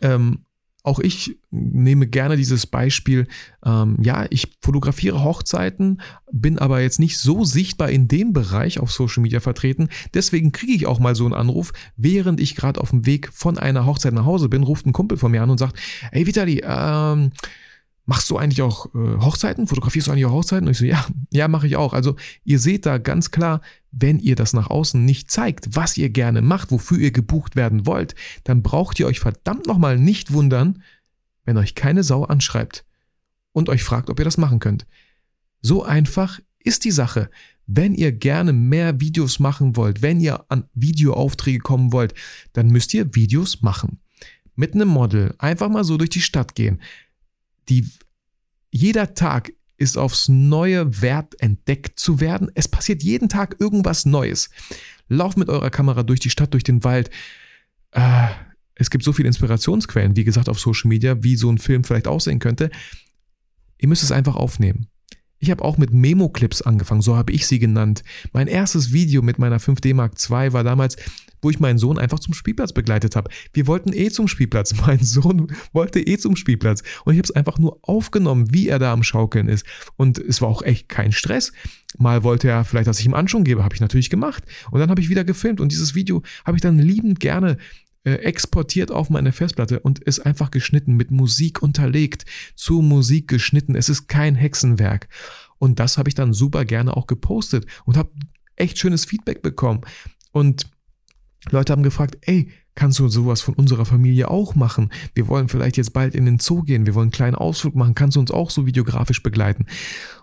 Ähm, 0.02 0.44
auch 0.86 1.00
ich 1.00 1.36
nehme 1.50 2.06
gerne 2.06 2.36
dieses 2.36 2.66
Beispiel. 2.66 3.26
Ähm, 3.64 3.96
ja, 4.02 4.26
ich 4.30 4.56
fotografiere 4.60 5.24
Hochzeiten, 5.24 6.00
bin 6.30 6.58
aber 6.58 6.80
jetzt 6.80 7.00
nicht 7.00 7.18
so 7.18 7.44
sichtbar 7.44 7.90
in 7.90 8.06
dem 8.06 8.32
Bereich 8.32 8.78
auf 8.78 8.92
Social 8.92 9.22
Media 9.22 9.40
vertreten. 9.40 9.88
Deswegen 10.14 10.52
kriege 10.52 10.72
ich 10.72 10.86
auch 10.86 11.00
mal 11.00 11.16
so 11.16 11.24
einen 11.24 11.34
Anruf, 11.34 11.72
während 11.96 12.40
ich 12.40 12.54
gerade 12.54 12.80
auf 12.80 12.90
dem 12.90 13.04
Weg 13.04 13.30
von 13.32 13.58
einer 13.58 13.84
Hochzeit 13.84 14.14
nach 14.14 14.26
Hause 14.26 14.48
bin, 14.48 14.62
ruft 14.62 14.86
ein 14.86 14.92
Kumpel 14.92 15.18
von 15.18 15.32
mir 15.32 15.42
an 15.42 15.50
und 15.50 15.58
sagt, 15.58 15.76
hey 16.12 16.26
Vitali, 16.26 16.62
ähm, 16.64 17.32
machst 18.06 18.30
du 18.30 18.38
eigentlich 18.38 18.62
auch 18.62 18.86
äh, 18.94 19.18
Hochzeiten? 19.20 19.66
Fotografierst 19.66 20.06
du 20.06 20.12
eigentlich 20.12 20.24
auch 20.24 20.32
Hochzeiten? 20.32 20.66
Und 20.66 20.72
ich 20.72 20.78
so, 20.78 20.84
ja, 20.84 21.04
ja, 21.32 21.48
mache 21.48 21.66
ich 21.66 21.76
auch. 21.76 21.92
Also 21.92 22.16
ihr 22.44 22.58
seht 22.58 22.86
da 22.86 22.98
ganz 22.98 23.30
klar, 23.30 23.60
wenn 23.90 24.18
ihr 24.18 24.36
das 24.36 24.52
nach 24.52 24.70
außen 24.70 25.04
nicht 25.04 25.30
zeigt, 25.30 25.74
was 25.74 25.96
ihr 25.96 26.08
gerne 26.08 26.40
macht, 26.40 26.70
wofür 26.70 26.98
ihr 26.98 27.10
gebucht 27.10 27.56
werden 27.56 27.84
wollt, 27.84 28.14
dann 28.44 28.62
braucht 28.62 28.98
ihr 29.00 29.06
euch 29.06 29.20
verdammt 29.20 29.66
nochmal 29.66 29.98
nicht 29.98 30.32
wundern, 30.32 30.82
wenn 31.44 31.58
euch 31.58 31.74
keine 31.74 32.02
Sau 32.02 32.24
anschreibt 32.24 32.84
und 33.52 33.68
euch 33.68 33.82
fragt, 33.82 34.08
ob 34.08 34.18
ihr 34.18 34.24
das 34.24 34.38
machen 34.38 34.60
könnt. 34.60 34.86
So 35.60 35.82
einfach 35.82 36.40
ist 36.60 36.84
die 36.84 36.90
Sache. 36.92 37.30
Wenn 37.66 37.94
ihr 37.94 38.12
gerne 38.12 38.52
mehr 38.52 39.00
Videos 39.00 39.40
machen 39.40 39.74
wollt, 39.74 40.00
wenn 40.00 40.20
ihr 40.20 40.44
an 40.48 40.68
Videoaufträge 40.74 41.58
kommen 41.58 41.92
wollt, 41.92 42.14
dann 42.52 42.68
müsst 42.68 42.94
ihr 42.94 43.14
Videos 43.14 43.62
machen. 43.62 43.98
Mit 44.54 44.74
einem 44.74 44.88
Model 44.88 45.34
einfach 45.38 45.68
mal 45.68 45.82
so 45.82 45.96
durch 45.96 46.10
die 46.10 46.20
Stadt 46.20 46.54
gehen 46.54 46.80
die, 47.68 47.88
jeder 48.70 49.14
Tag 49.14 49.52
ist 49.78 49.98
aufs 49.98 50.28
neue 50.28 51.02
Wert 51.02 51.40
entdeckt 51.40 51.98
zu 51.98 52.20
werden. 52.20 52.50
Es 52.54 52.68
passiert 52.68 53.02
jeden 53.02 53.28
Tag 53.28 53.56
irgendwas 53.60 54.06
Neues. 54.06 54.50
Lauft 55.08 55.36
mit 55.36 55.48
eurer 55.48 55.70
Kamera 55.70 56.02
durch 56.02 56.20
die 56.20 56.30
Stadt, 56.30 56.54
durch 56.54 56.64
den 56.64 56.82
Wald. 56.82 57.10
Äh, 57.92 58.28
es 58.74 58.90
gibt 58.90 59.04
so 59.04 59.12
viele 59.12 59.28
Inspirationsquellen, 59.28 60.16
wie 60.16 60.24
gesagt, 60.24 60.48
auf 60.48 60.58
Social 60.58 60.88
Media, 60.88 61.22
wie 61.22 61.36
so 61.36 61.50
ein 61.50 61.58
Film 61.58 61.84
vielleicht 61.84 62.08
aussehen 62.08 62.38
könnte. 62.38 62.70
Ihr 63.78 63.88
müsst 63.88 64.02
es 64.02 64.12
einfach 64.12 64.36
aufnehmen. 64.36 64.88
Ich 65.38 65.50
habe 65.50 65.64
auch 65.64 65.76
mit 65.76 65.92
Memo-Clips 65.92 66.62
angefangen, 66.62 67.02
so 67.02 67.16
habe 67.16 67.32
ich 67.32 67.46
sie 67.46 67.58
genannt. 67.58 68.02
Mein 68.32 68.46
erstes 68.46 68.92
Video 68.92 69.20
mit 69.20 69.38
meiner 69.38 69.58
5D 69.58 69.94
Mark 69.94 70.14
II 70.30 70.54
war 70.54 70.64
damals 70.64 70.96
wo 71.42 71.50
ich 71.50 71.60
meinen 71.60 71.78
Sohn 71.78 71.98
einfach 71.98 72.18
zum 72.18 72.34
Spielplatz 72.34 72.72
begleitet 72.72 73.16
habe. 73.16 73.30
Wir 73.52 73.66
wollten 73.66 73.92
eh 73.92 74.10
zum 74.10 74.28
Spielplatz. 74.28 74.74
Mein 74.86 75.00
Sohn 75.00 75.52
wollte 75.72 76.00
eh 76.00 76.18
zum 76.18 76.36
Spielplatz. 76.36 76.82
Und 77.04 77.14
ich 77.14 77.18
habe 77.18 77.26
es 77.26 77.34
einfach 77.34 77.58
nur 77.58 77.78
aufgenommen, 77.82 78.52
wie 78.52 78.68
er 78.68 78.78
da 78.78 78.92
am 78.92 79.02
Schaukeln 79.02 79.48
ist. 79.48 79.66
Und 79.96 80.18
es 80.18 80.40
war 80.40 80.48
auch 80.48 80.62
echt 80.62 80.88
kein 80.88 81.12
Stress. 81.12 81.52
Mal 81.98 82.22
wollte 82.22 82.48
er 82.48 82.64
vielleicht, 82.64 82.86
dass 82.86 83.00
ich 83.00 83.06
ihm 83.06 83.14
Anschwung 83.14 83.44
gebe, 83.44 83.64
habe 83.64 83.74
ich 83.74 83.80
natürlich 83.80 84.10
gemacht. 84.10 84.44
Und 84.70 84.80
dann 84.80 84.90
habe 84.90 85.00
ich 85.00 85.08
wieder 85.08 85.24
gefilmt. 85.24 85.60
Und 85.60 85.72
dieses 85.72 85.94
Video 85.94 86.22
habe 86.44 86.56
ich 86.56 86.62
dann 86.62 86.78
liebend 86.78 87.20
gerne 87.20 87.56
äh, 88.06 88.14
exportiert 88.22 88.92
auf 88.92 89.10
meine 89.10 89.32
Festplatte 89.32 89.80
und 89.80 89.98
ist 89.98 90.20
einfach 90.20 90.52
geschnitten, 90.52 90.94
mit 90.94 91.10
Musik 91.10 91.60
unterlegt, 91.60 92.24
zu 92.54 92.80
Musik 92.80 93.26
geschnitten. 93.26 93.74
Es 93.74 93.88
ist 93.88 94.06
kein 94.06 94.36
Hexenwerk. 94.36 95.08
Und 95.58 95.80
das 95.80 95.98
habe 95.98 96.08
ich 96.08 96.14
dann 96.14 96.32
super 96.32 96.64
gerne 96.64 96.96
auch 96.96 97.08
gepostet 97.08 97.66
und 97.84 97.96
habe 97.96 98.10
echt 98.54 98.78
schönes 98.78 99.04
Feedback 99.04 99.42
bekommen. 99.42 99.80
Und 100.30 100.70
Leute 101.50 101.72
haben 101.72 101.82
gefragt, 101.82 102.18
ey, 102.22 102.50
kannst 102.74 102.98
du 102.98 103.08
sowas 103.08 103.40
von 103.40 103.54
unserer 103.54 103.84
Familie 103.84 104.28
auch 104.30 104.54
machen? 104.54 104.90
Wir 105.14 105.28
wollen 105.28 105.48
vielleicht 105.48 105.76
jetzt 105.76 105.92
bald 105.92 106.14
in 106.14 106.26
den 106.26 106.38
Zoo 106.38 106.62
gehen, 106.62 106.86
wir 106.86 106.94
wollen 106.94 107.06
einen 107.06 107.12
kleinen 107.12 107.34
Ausflug 107.34 107.74
machen, 107.74 107.94
kannst 107.94 108.16
du 108.16 108.20
uns 108.20 108.30
auch 108.30 108.50
so 108.50 108.66
videografisch 108.66 109.22
begleiten? 109.22 109.66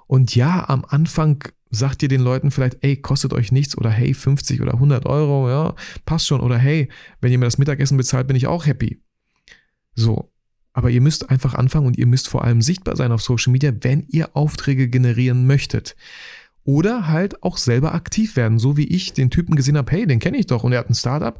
Und 0.08 0.36
ja, 0.36 0.68
am 0.70 0.86
Anfang 0.86 1.44
sagt 1.72 2.04
ihr 2.04 2.10
den 2.10 2.22
Leuten 2.22 2.52
vielleicht, 2.52 2.78
ey, 2.82 2.98
kostet 2.98 3.34
euch 3.34 3.52
nichts 3.52 3.78
oder 3.78 3.90
hey, 3.90 4.14
50 4.14 4.62
oder 4.62 4.76
100 4.76 5.06
Euro, 5.06 5.50
ja, 5.50 5.76
passt 6.06 6.28
schon 6.28 6.42
oder 6.42 6.58
hey, 6.58 6.90
wenn 7.20 7.32
ihr 7.32 7.40
mir 7.40 7.46
das 7.46 7.58
Mittagessen 7.58 7.98
bezahlt, 7.98 8.28
bin 8.28 8.36
ich 8.36 8.48
auch 8.48 8.66
happy. 8.66 9.02
So. 9.96 10.30
Aber 10.76 10.90
ihr 10.90 11.02
müsst 11.02 11.30
einfach 11.30 11.54
anfangen 11.54 11.86
und 11.86 11.98
ihr 11.98 12.08
müsst 12.08 12.28
vor 12.28 12.44
allem 12.44 12.64
sichtbar 12.64 12.96
sein 12.96 13.12
auf 13.12 13.22
Social 13.22 13.52
Media, 13.52 13.72
wenn 13.82 14.08
ihr 14.10 14.36
Aufträge 14.36 14.90
generieren 14.90 15.46
möchtet. 15.46 15.96
Oder 16.64 17.08
halt 17.08 17.44
auch 17.44 17.58
selber 17.58 17.94
aktiv 17.94 18.36
werden, 18.36 18.60
so 18.60 18.78
wie 18.78 18.88
ich 18.88 19.14
den 19.14 19.30
Typen 19.30 19.56
gesehen 19.56 19.78
habe, 19.78 19.92
hey, 19.92 20.08
den 20.08 20.20
kenne 20.20 20.38
ich 20.38 20.48
doch 20.48 20.64
und 20.64 20.72
er 20.72 20.80
hat 20.80 20.90
ein 20.90 20.96
Startup. 20.96 21.38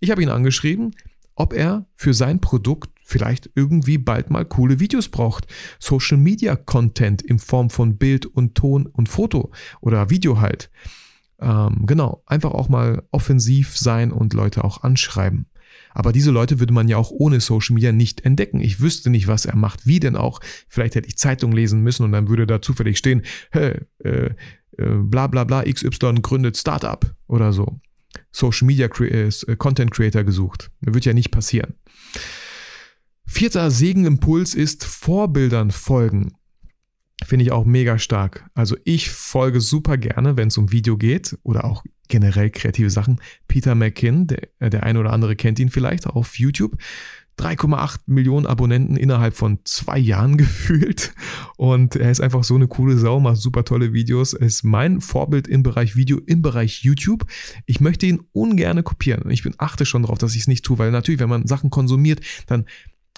Ich 0.00 0.10
habe 0.10 0.22
ihn 0.22 0.28
angeschrieben, 0.28 0.94
ob 1.34 1.52
er 1.52 1.86
für 1.94 2.14
sein 2.14 2.40
Produkt 2.40 2.90
vielleicht 3.04 3.50
irgendwie 3.54 3.98
bald 3.98 4.30
mal 4.30 4.44
coole 4.44 4.80
Videos 4.80 5.08
braucht. 5.08 5.46
Social 5.78 6.18
Media 6.18 6.56
Content 6.56 7.22
in 7.22 7.38
Form 7.38 7.70
von 7.70 7.96
Bild 7.96 8.26
und 8.26 8.54
Ton 8.54 8.86
und 8.86 9.08
Foto 9.08 9.52
oder 9.80 10.10
Video 10.10 10.40
halt. 10.40 10.70
Ähm, 11.38 11.84
genau, 11.86 12.22
einfach 12.26 12.52
auch 12.52 12.68
mal 12.68 13.02
offensiv 13.12 13.76
sein 13.76 14.10
und 14.10 14.34
Leute 14.34 14.64
auch 14.64 14.82
anschreiben. 14.82 15.46
Aber 15.96 16.12
diese 16.12 16.30
Leute 16.30 16.60
würde 16.60 16.74
man 16.74 16.88
ja 16.88 16.98
auch 16.98 17.10
ohne 17.10 17.40
Social 17.40 17.72
Media 17.72 17.90
nicht 17.90 18.20
entdecken. 18.20 18.60
Ich 18.60 18.80
wüsste 18.80 19.08
nicht, 19.08 19.28
was 19.28 19.46
er 19.46 19.56
macht. 19.56 19.86
Wie 19.86 19.98
denn 19.98 20.14
auch? 20.14 20.40
Vielleicht 20.68 20.94
hätte 20.94 21.08
ich 21.08 21.16
Zeitung 21.16 21.52
lesen 21.52 21.80
müssen 21.80 22.04
und 22.04 22.12
dann 22.12 22.28
würde 22.28 22.46
da 22.46 22.60
zufällig 22.60 22.98
stehen, 22.98 23.22
hey, 23.50 23.80
äh, 24.04 24.26
äh, 24.76 24.96
bla 24.98 25.26
bla 25.26 25.44
bla, 25.44 25.62
XY 25.62 26.16
gründet 26.20 26.58
Startup 26.58 27.16
oder 27.28 27.54
so. 27.54 27.80
Social 28.30 28.66
Media 28.66 28.88
äh, 28.88 29.30
Content 29.56 29.90
Creator 29.90 30.22
gesucht. 30.22 30.70
Das 30.82 30.92
wird 30.92 31.06
ja 31.06 31.14
nicht 31.14 31.30
passieren. 31.30 31.76
Vierter 33.24 33.70
Segenimpuls 33.70 34.52
ist 34.54 34.84
Vorbildern 34.84 35.70
folgen. 35.70 36.34
Finde 37.24 37.46
ich 37.46 37.52
auch 37.52 37.64
mega 37.64 37.98
stark. 37.98 38.50
Also 38.52 38.76
ich 38.84 39.08
folge 39.08 39.62
super 39.62 39.96
gerne, 39.96 40.36
wenn 40.36 40.48
es 40.48 40.58
um 40.58 40.72
Video 40.72 40.98
geht 40.98 41.38
oder 41.42 41.64
auch 41.64 41.84
generell 42.08 42.50
kreative 42.50 42.90
Sachen. 42.90 43.20
Peter 43.48 43.74
McKinn, 43.74 44.26
der, 44.26 44.70
der 44.70 44.82
eine 44.82 45.00
oder 45.00 45.12
andere 45.12 45.36
kennt 45.36 45.58
ihn 45.58 45.70
vielleicht 45.70 46.06
auf 46.06 46.38
YouTube. 46.38 46.76
3,8 47.38 47.98
Millionen 48.06 48.46
Abonnenten 48.46 48.96
innerhalb 48.96 49.34
von 49.34 49.58
zwei 49.64 49.98
Jahren 49.98 50.36
gefühlt. 50.38 51.12
Und 51.56 51.96
er 51.96 52.10
ist 52.10 52.20
einfach 52.20 52.44
so 52.44 52.54
eine 52.54 52.66
coole 52.66 52.96
Sau, 52.96 53.20
macht 53.20 53.36
super 53.36 53.64
tolle 53.64 53.92
Videos. 53.92 54.32
Er 54.32 54.46
ist 54.46 54.62
mein 54.62 55.00
Vorbild 55.00 55.46
im 55.46 55.62
Bereich 55.62 55.96
Video, 55.96 56.18
im 56.24 56.42
Bereich 56.42 56.82
YouTube. 56.82 57.26
Ich 57.66 57.80
möchte 57.80 58.06
ihn 58.06 58.22
ungerne 58.32 58.82
kopieren. 58.82 59.30
Ich 59.30 59.42
bin 59.42 59.54
achte 59.58 59.84
schon 59.84 60.02
darauf, 60.02 60.18
dass 60.18 60.34
ich 60.34 60.42
es 60.42 60.48
nicht 60.48 60.64
tue, 60.64 60.78
weil 60.78 60.90
natürlich, 60.90 61.20
wenn 61.20 61.28
man 61.28 61.46
Sachen 61.46 61.70
konsumiert, 61.70 62.20
dann 62.46 62.64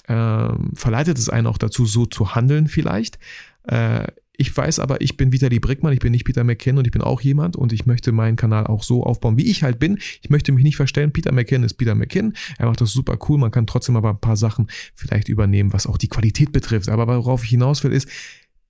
äh, 0.09 0.53
verleitet 0.75 1.19
es 1.19 1.29
einen 1.29 1.47
auch 1.47 1.59
dazu, 1.59 1.87
so 1.87 2.07
zu 2.07 2.35
handeln 2.35 2.67
vielleicht. 2.67 3.19
Äh, 3.65 4.09
ich 4.41 4.57
weiß 4.57 4.79
aber, 4.79 5.01
ich 5.01 5.17
bin 5.17 5.33
Vitali 5.33 5.59
Brickmann, 5.59 5.93
ich 5.93 5.99
bin 5.99 6.13
nicht 6.13 6.25
Peter 6.25 6.45
McKinn 6.45 6.79
und 6.79 6.87
ich 6.87 6.93
bin 6.93 7.03
auch 7.03 7.21
jemand 7.21 7.57
und 7.57 7.73
ich 7.73 7.87
möchte 7.87 8.13
meinen 8.13 8.37
Kanal 8.37 8.69
auch 8.69 8.85
so 8.85 9.03
aufbauen, 9.03 9.37
wie 9.37 9.51
ich 9.51 9.65
halt 9.65 9.81
bin. 9.81 9.99
Ich 10.23 10.31
möchte 10.31 10.53
mich 10.53 10.63
nicht 10.63 10.77
verstellen. 10.77 11.13
Peter 11.13 11.33
McKinn 11.33 11.65
ist 11.65 11.75
Peter 11.75 11.97
McKinn. 11.97 12.35
Er 12.57 12.67
macht 12.67 12.81
das 12.81 12.93
super 12.93 13.19
cool. 13.29 13.37
Man 13.37 13.51
kann 13.51 13.67
trotzdem 13.67 13.97
aber 13.97 14.11
ein 14.11 14.21
paar 14.21 14.37
Sachen 14.37 14.71
vielleicht 14.95 15.29
übernehmen, 15.29 15.73
was 15.73 15.89
auch 15.89 15.99
die 15.99 16.07
Qualität 16.07 16.53
betrifft. 16.53 16.89
Aber 16.89 17.09
worauf 17.09 17.43
ich 17.43 17.51
hinaus 17.51 17.83
will, 17.83 17.91
ist, 17.91 18.09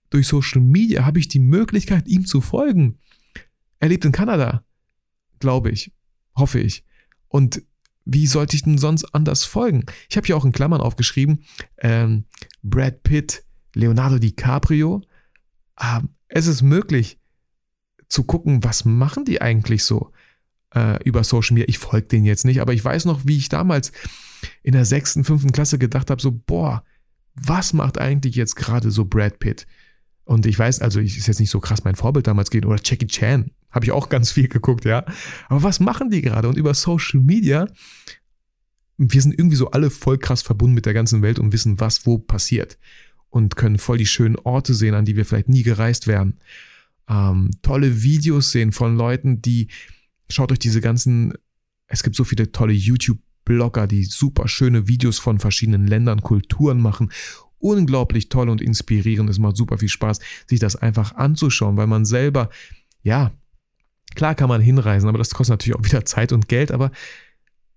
durch 0.09 0.26
Social 0.26 0.62
Media 0.62 1.04
habe 1.04 1.18
ich 1.18 1.28
die 1.28 1.38
Möglichkeit, 1.38 2.09
ihm 2.09 2.24
zu 2.24 2.40
folgen. 2.40 2.96
Er 3.78 3.90
lebt 3.90 4.07
in 4.07 4.12
Kanada, 4.12 4.64
glaube 5.38 5.70
ich, 5.70 5.92
hoffe 6.35 6.61
ich. 6.61 6.83
Und 7.28 7.62
wie 8.07 8.26
sollte 8.26 8.57
ich 8.57 8.62
denn 8.62 8.78
sonst 8.78 9.04
anders 9.14 9.44
folgen? 9.44 9.85
Ich 10.09 10.16
habe 10.16 10.26
hier 10.26 10.38
auch 10.38 10.46
in 10.46 10.52
Klammern 10.52 10.81
aufgeschrieben, 10.81 11.44
ähm, 11.76 12.24
Brad 12.62 13.02
Pitt, 13.02 13.44
Leonardo 13.74 14.18
DiCaprio, 14.18 15.02
es 16.29 16.47
ist 16.47 16.62
möglich 16.62 17.19
zu 18.09 18.25
gucken, 18.25 18.64
was 18.64 18.85
machen 18.85 19.25
die 19.25 19.41
eigentlich 19.41 19.85
so 19.85 20.12
äh, 20.75 21.03
über 21.05 21.25
Social 21.25 21.55
Media. 21.55 21.69
Ich 21.69 21.79
folge 21.79 22.09
denen 22.09 22.25
jetzt 22.25 22.45
nicht, 22.45 22.61
aber 22.61 22.73
ich 22.73 22.85
weiß 22.85 23.05
noch, 23.05 23.23
wie 23.25 23.37
ich 23.37 23.49
damals 23.49 23.93
in 24.62 24.73
der 24.73 24.85
sechsten, 24.85 25.25
fünften 25.25 25.53
Klasse 25.53 25.79
gedacht 25.79 26.11
habe, 26.11 26.23
so, 26.23 26.33
boah, 26.33 26.85
was 27.35 27.73
macht 27.73 27.99
eigentlich 27.99 28.35
jetzt 28.35 28.57
gerade 28.57 28.91
so 28.91 29.05
Brad 29.05 29.38
Pitt? 29.38 29.67
Und 30.25 30.45
ich 30.47 30.59
weiß, 30.59 30.81
also 30.81 31.01
ich 31.01 31.17
ist 31.17 31.27
jetzt 31.27 31.41
nicht 31.41 31.51
so 31.51 31.61
krass 31.61 31.85
mein 31.85 31.95
Vorbild 31.95 32.27
damals 32.27 32.51
gehen 32.51 32.64
oder 32.64 32.81
Jackie 32.83 33.07
Chan, 33.07 33.51
habe 33.71 33.87
ich 33.87 33.93
auch 33.93 34.09
ganz 34.09 34.31
viel 34.31 34.49
geguckt, 34.49 34.85
ja. 34.85 35.05
Aber 35.49 35.62
was 35.62 35.81
machen 35.81 36.11
die 36.11 36.23
gerade? 36.23 36.49
Und 36.49 36.59
über 36.59 36.75
Social 36.75 37.21
Media, 37.21 37.67
wir 38.99 39.23
sind 39.23 39.38
irgendwie 39.38 39.57
so 39.57 39.71
alle 39.71 39.91
voll 39.91 40.19
krass 40.19 40.43
verbunden 40.43 40.75
mit 40.75 40.87
der 40.87 40.95
ganzen 40.95 41.23
Welt 41.23 41.38
und 41.38 41.53
wissen, 41.53 41.81
was 41.81 42.05
wo 42.05 42.19
passiert 42.19 42.79
und 43.31 43.57
können 43.57 43.79
voll 43.79 43.99
die 43.99 44.07
schönen 44.07 44.37
Orte 44.37 44.75
sehen, 44.75 44.95
an 44.95 45.05
die 45.05 45.17
wir 45.17 45.25
vielleicht 45.25 45.49
nie 45.49 45.62
gereist 45.62 46.07
wären. 46.07 46.38
Ähm, 47.09 47.51
tolle 47.62 48.03
Videos 48.03 48.51
sehen 48.53 48.73
von 48.73 48.97
Leuten, 48.97 49.43
die, 49.43 49.69
schaut 50.29 50.53
euch 50.53 50.59
diese 50.59 50.81
ganzen, 50.81 51.35
es 51.87 52.03
gibt 52.03 52.17
so 52.17 52.25
viele 52.25 52.53
tolle 52.53 52.73
YouTube-Blogger, 52.73 53.87
die 53.87 54.05
super 54.05 54.49
schöne 54.49 54.88
Videos 54.88 55.19
von 55.19 55.38
verschiedenen 55.38 55.87
Ländern, 55.87 56.23
Kulturen 56.23 56.81
machen. 56.81 57.11
Unglaublich 57.61 58.29
toll 58.29 58.49
und 58.51 58.61
inspirierend. 58.61 59.29
Es 59.31 59.38
macht 59.38 59.57
super 59.57 59.79
viel 59.79 59.88
Spaß, 59.88 60.21
sich 60.47 60.61
das 60.61 60.77
einfach 60.77 61.17
anzuschauen, 61.17 61.77
weil 61.77 61.88
man 61.88 62.05
selber, 62.05 62.51
ja, 63.03 63.33
klar 64.14 64.35
kann 64.35 64.49
man 64.49 64.61
hinreisen, 64.61 65.09
aber 65.09 65.19
das 65.19 65.31
kostet 65.31 65.55
natürlich 65.55 65.79
auch 65.79 65.85
wieder 65.85 66.05
Zeit 66.05 66.33
und 66.33 66.49
Geld, 66.49 66.71
aber 66.71 66.93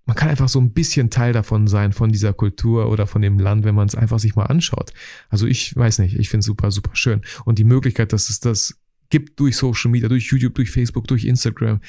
man 0.04 0.16
kann 0.16 0.28
einfach 0.28 0.48
so 0.48 0.60
ein 0.60 0.72
bisschen 0.72 1.10
Teil 1.10 1.32
davon 1.32 1.66
sein, 1.68 1.92
von 1.92 2.10
dieser 2.10 2.32
Kultur 2.32 2.90
oder 2.90 3.06
von 3.06 3.22
dem 3.22 3.38
Land, 3.38 3.64
wenn 3.64 3.74
man 3.74 3.86
es 3.86 3.94
einfach 3.94 4.18
sich 4.18 4.34
mal 4.34 4.46
anschaut. 4.46 4.92
Also 5.28 5.46
ich 5.46 5.76
weiß 5.76 6.00
nicht, 6.00 6.16
ich 6.18 6.28
finde 6.28 6.40
es 6.40 6.46
super, 6.46 6.70
super 6.70 6.94
schön. 6.94 7.22
Und 7.44 7.58
die 7.58 7.64
Möglichkeit, 7.64 8.12
dass 8.12 8.28
es 8.28 8.40
das 8.40 8.78
gibt 9.10 9.38
durch 9.38 9.56
Social 9.56 9.90
Media, 9.90 10.08
durch 10.08 10.30
YouTube, 10.30 10.54
durch 10.54 10.70
Facebook, 10.70 11.06
durch 11.06 11.24
Instagram, 11.24 11.80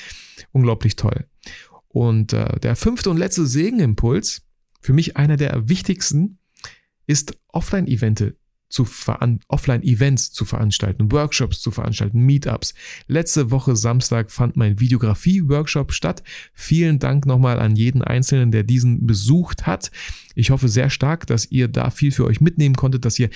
unglaublich 0.51 0.95
toll. 0.95 1.25
Und 1.87 2.33
äh, 2.33 2.59
der 2.59 2.75
fünfte 2.75 3.09
und 3.09 3.17
letzte 3.17 3.45
Segenimpuls, 3.45 4.45
für 4.81 4.93
mich 4.93 5.15
einer 5.15 5.37
der 5.37 5.69
wichtigsten, 5.69 6.37
ist 7.07 7.37
Offline-Evente 7.47 8.35
zu 8.73 8.87
Offline-Events 9.47 10.31
zu 10.31 10.45
veranstalten, 10.45 11.11
Workshops 11.11 11.61
zu 11.61 11.69
veranstalten, 11.69 12.19
Meetups. 12.21 12.73
Letzte 13.07 13.51
Woche 13.51 13.75
Samstag 13.75 14.31
fand 14.31 14.57
mein 14.57 14.79
Videografie-Workshop 14.79 15.93
statt. 15.93 16.23
Vielen 16.53 16.97
Dank 16.97 17.27
nochmal 17.27 17.59
an 17.59 17.75
jeden 17.75 18.01
Einzelnen, 18.01 18.51
der 18.51 18.63
diesen 18.63 19.05
besucht 19.05 19.67
hat. 19.67 19.91
Ich 20.33 20.49
hoffe 20.49 20.69
sehr 20.69 20.89
stark, 20.89 21.27
dass 21.27 21.51
ihr 21.51 21.67
da 21.67 21.91
viel 21.91 22.11
für 22.11 22.25
euch 22.25 22.41
mitnehmen 22.41 22.75
konntet, 22.75 23.05
dass 23.05 23.19
ihr 23.19 23.29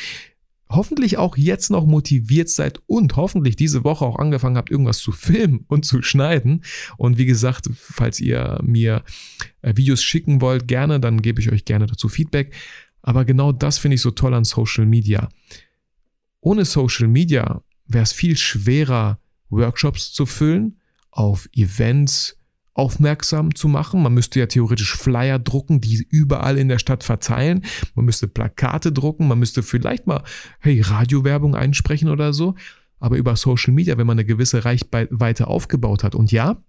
hoffentlich 0.70 1.18
auch 1.18 1.38
jetzt 1.38 1.70
noch 1.70 1.86
motiviert 1.86 2.50
seid 2.50 2.82
und 2.88 3.16
hoffentlich 3.16 3.56
diese 3.56 3.84
Woche 3.84 4.06
auch 4.06 4.18
angefangen 4.18 4.58
habt, 4.58 4.72
irgendwas 4.72 4.98
zu 4.98 5.12
filmen 5.12 5.66
und 5.68 5.86
zu 5.86 6.02
schneiden. 6.02 6.64
Und 6.98 7.18
wie 7.18 7.26
gesagt, 7.26 7.70
falls 7.74 8.20
ihr 8.20 8.60
mir 8.64 9.04
äh, 9.62 9.78
Videos 9.78 10.04
schicken 10.04 10.42
wollt, 10.42 10.68
gerne, 10.68 11.00
dann 11.00 11.22
gebe 11.22 11.40
ich 11.40 11.52
euch 11.52 11.64
gerne 11.64 11.86
dazu 11.86 12.10
Feedback. 12.10 12.54
Aber 13.08 13.24
genau 13.24 13.54
das 13.54 13.78
finde 13.78 13.96
ich 13.96 14.02
so 14.02 14.12
toll 14.12 14.34
an 14.34 14.44
Social 14.44 14.86
Media. 14.86 15.30
Ohne 16.42 16.66
Social 16.66 17.08
Media 17.08 17.64
wäre 17.86 18.04
es 18.04 18.12
viel 18.12 18.36
schwerer, 18.36 19.18
Workshops 19.50 20.12
zu 20.12 20.26
füllen, 20.26 20.82
auf 21.10 21.48
Events 21.54 22.38
aufmerksam 22.74 23.56
zu 23.56 23.70
machen. 23.70 24.04
Man 24.04 24.14
müsste 24.14 24.42
ja 24.42 24.48
theoretisch 24.48 24.94
Flyer 24.94 25.40
drucken, 25.40 25.80
die 25.80 26.06
überall 26.10 26.58
in 26.58 26.68
der 26.68 26.80
Stadt 26.80 27.06
verteilen. 27.06 27.64
Man 27.96 28.04
müsste 28.04 28.28
Plakate 28.28 28.92
drucken, 28.92 29.30
man 29.30 29.40
müsste 29.40 29.64
vielleicht 29.64 30.06
mal, 30.06 30.22
hey, 30.60 30.82
Radiowerbung 30.82 31.56
einsprechen 31.56 32.10
oder 32.10 32.34
so. 32.34 32.56
Aber 33.00 33.16
über 33.16 33.38
Social 33.38 33.74
Media, 33.74 33.98
wenn 33.98 34.06
man 34.06 34.16
eine 34.16 34.26
gewisse 34.26 34.66
Reichweite 34.66 35.48
aufgebaut 35.48 36.04
hat. 36.04 36.14
Und 36.14 36.34
ja, 36.34 36.62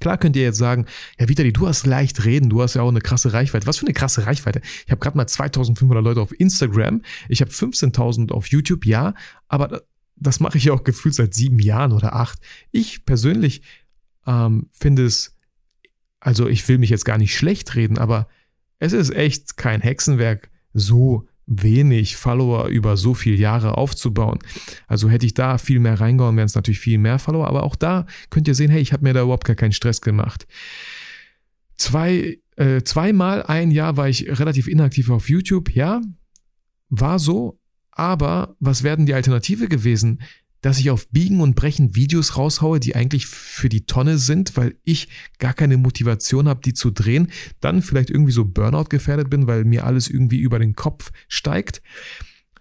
Klar 0.00 0.18
könnt 0.18 0.36
ihr 0.36 0.42
jetzt 0.42 0.58
sagen, 0.58 0.86
ja 1.18 1.28
Vitali, 1.28 1.52
du 1.52 1.66
hast 1.66 1.86
leicht 1.86 2.24
reden, 2.24 2.50
du 2.50 2.62
hast 2.62 2.74
ja 2.74 2.82
auch 2.82 2.88
eine 2.88 3.00
krasse 3.00 3.32
Reichweite. 3.32 3.66
Was 3.66 3.78
für 3.78 3.86
eine 3.86 3.94
krasse 3.94 4.26
Reichweite? 4.26 4.60
Ich 4.84 4.90
habe 4.90 5.00
gerade 5.00 5.16
mal 5.16 5.26
2500 5.26 6.02
Leute 6.02 6.20
auf 6.20 6.38
Instagram, 6.38 7.02
ich 7.28 7.40
habe 7.40 7.50
15.000 7.50 8.32
auf 8.32 8.48
YouTube, 8.48 8.86
ja, 8.86 9.14
aber 9.48 9.82
das 10.16 10.40
mache 10.40 10.58
ich 10.58 10.64
ja 10.64 10.72
auch 10.72 10.84
gefühlt 10.84 11.14
seit 11.14 11.34
sieben 11.34 11.58
Jahren 11.58 11.92
oder 11.92 12.14
acht. 12.14 12.38
Ich 12.72 13.04
persönlich 13.04 13.62
ähm, 14.26 14.68
finde 14.72 15.04
es, 15.04 15.36
also 16.20 16.48
ich 16.48 16.66
will 16.68 16.78
mich 16.78 16.90
jetzt 16.90 17.04
gar 17.04 17.18
nicht 17.18 17.36
schlecht 17.36 17.74
reden, 17.74 17.98
aber 17.98 18.28
es 18.78 18.92
ist 18.92 19.14
echt 19.14 19.56
kein 19.56 19.80
Hexenwerk, 19.80 20.50
so 20.72 21.26
wenig 21.46 22.16
Follower 22.16 22.66
über 22.66 22.96
so 22.96 23.14
viele 23.14 23.36
Jahre 23.36 23.78
aufzubauen. 23.78 24.38
Also 24.88 25.08
hätte 25.08 25.26
ich 25.26 25.34
da 25.34 25.58
viel 25.58 25.78
mehr 25.78 26.00
reingehauen, 26.00 26.36
wären 26.36 26.46
es 26.46 26.54
natürlich 26.54 26.80
viel 26.80 26.98
mehr 26.98 27.18
Follower, 27.18 27.46
aber 27.46 27.62
auch 27.62 27.76
da 27.76 28.06
könnt 28.30 28.48
ihr 28.48 28.54
sehen, 28.54 28.70
hey, 28.70 28.80
ich 28.80 28.92
habe 28.92 29.04
mir 29.04 29.14
da 29.14 29.22
überhaupt 29.22 29.46
gar 29.46 29.56
keinen 29.56 29.72
Stress 29.72 30.00
gemacht. 30.00 30.46
Zwei, 31.76 32.38
äh, 32.56 32.82
zweimal 32.82 33.44
ein 33.44 33.70
Jahr 33.70 33.96
war 33.96 34.08
ich 34.08 34.38
relativ 34.40 34.66
inaktiv 34.66 35.08
auf 35.10 35.28
YouTube, 35.28 35.70
ja, 35.70 36.00
war 36.88 37.18
so, 37.18 37.60
aber 37.92 38.56
was 38.58 38.82
werden 38.82 39.06
die 39.06 39.14
Alternative 39.14 39.68
gewesen? 39.68 40.22
Dass 40.60 40.78
ich 40.78 40.90
auf 40.90 41.08
Biegen 41.08 41.40
und 41.40 41.54
Brechen 41.54 41.94
Videos 41.94 42.36
raushaue, 42.36 42.80
die 42.80 42.96
eigentlich 42.96 43.26
für 43.26 43.68
die 43.68 43.86
Tonne 43.86 44.18
sind, 44.18 44.56
weil 44.56 44.76
ich 44.84 45.08
gar 45.38 45.52
keine 45.52 45.76
Motivation 45.76 46.48
habe, 46.48 46.60
die 46.64 46.74
zu 46.74 46.90
drehen, 46.90 47.30
dann 47.60 47.82
vielleicht 47.82 48.10
irgendwie 48.10 48.32
so 48.32 48.44
Burnout 48.44 48.86
gefährdet 48.88 49.30
bin, 49.30 49.46
weil 49.46 49.64
mir 49.64 49.84
alles 49.84 50.08
irgendwie 50.08 50.38
über 50.38 50.58
den 50.58 50.74
Kopf 50.74 51.12
steigt. 51.28 51.82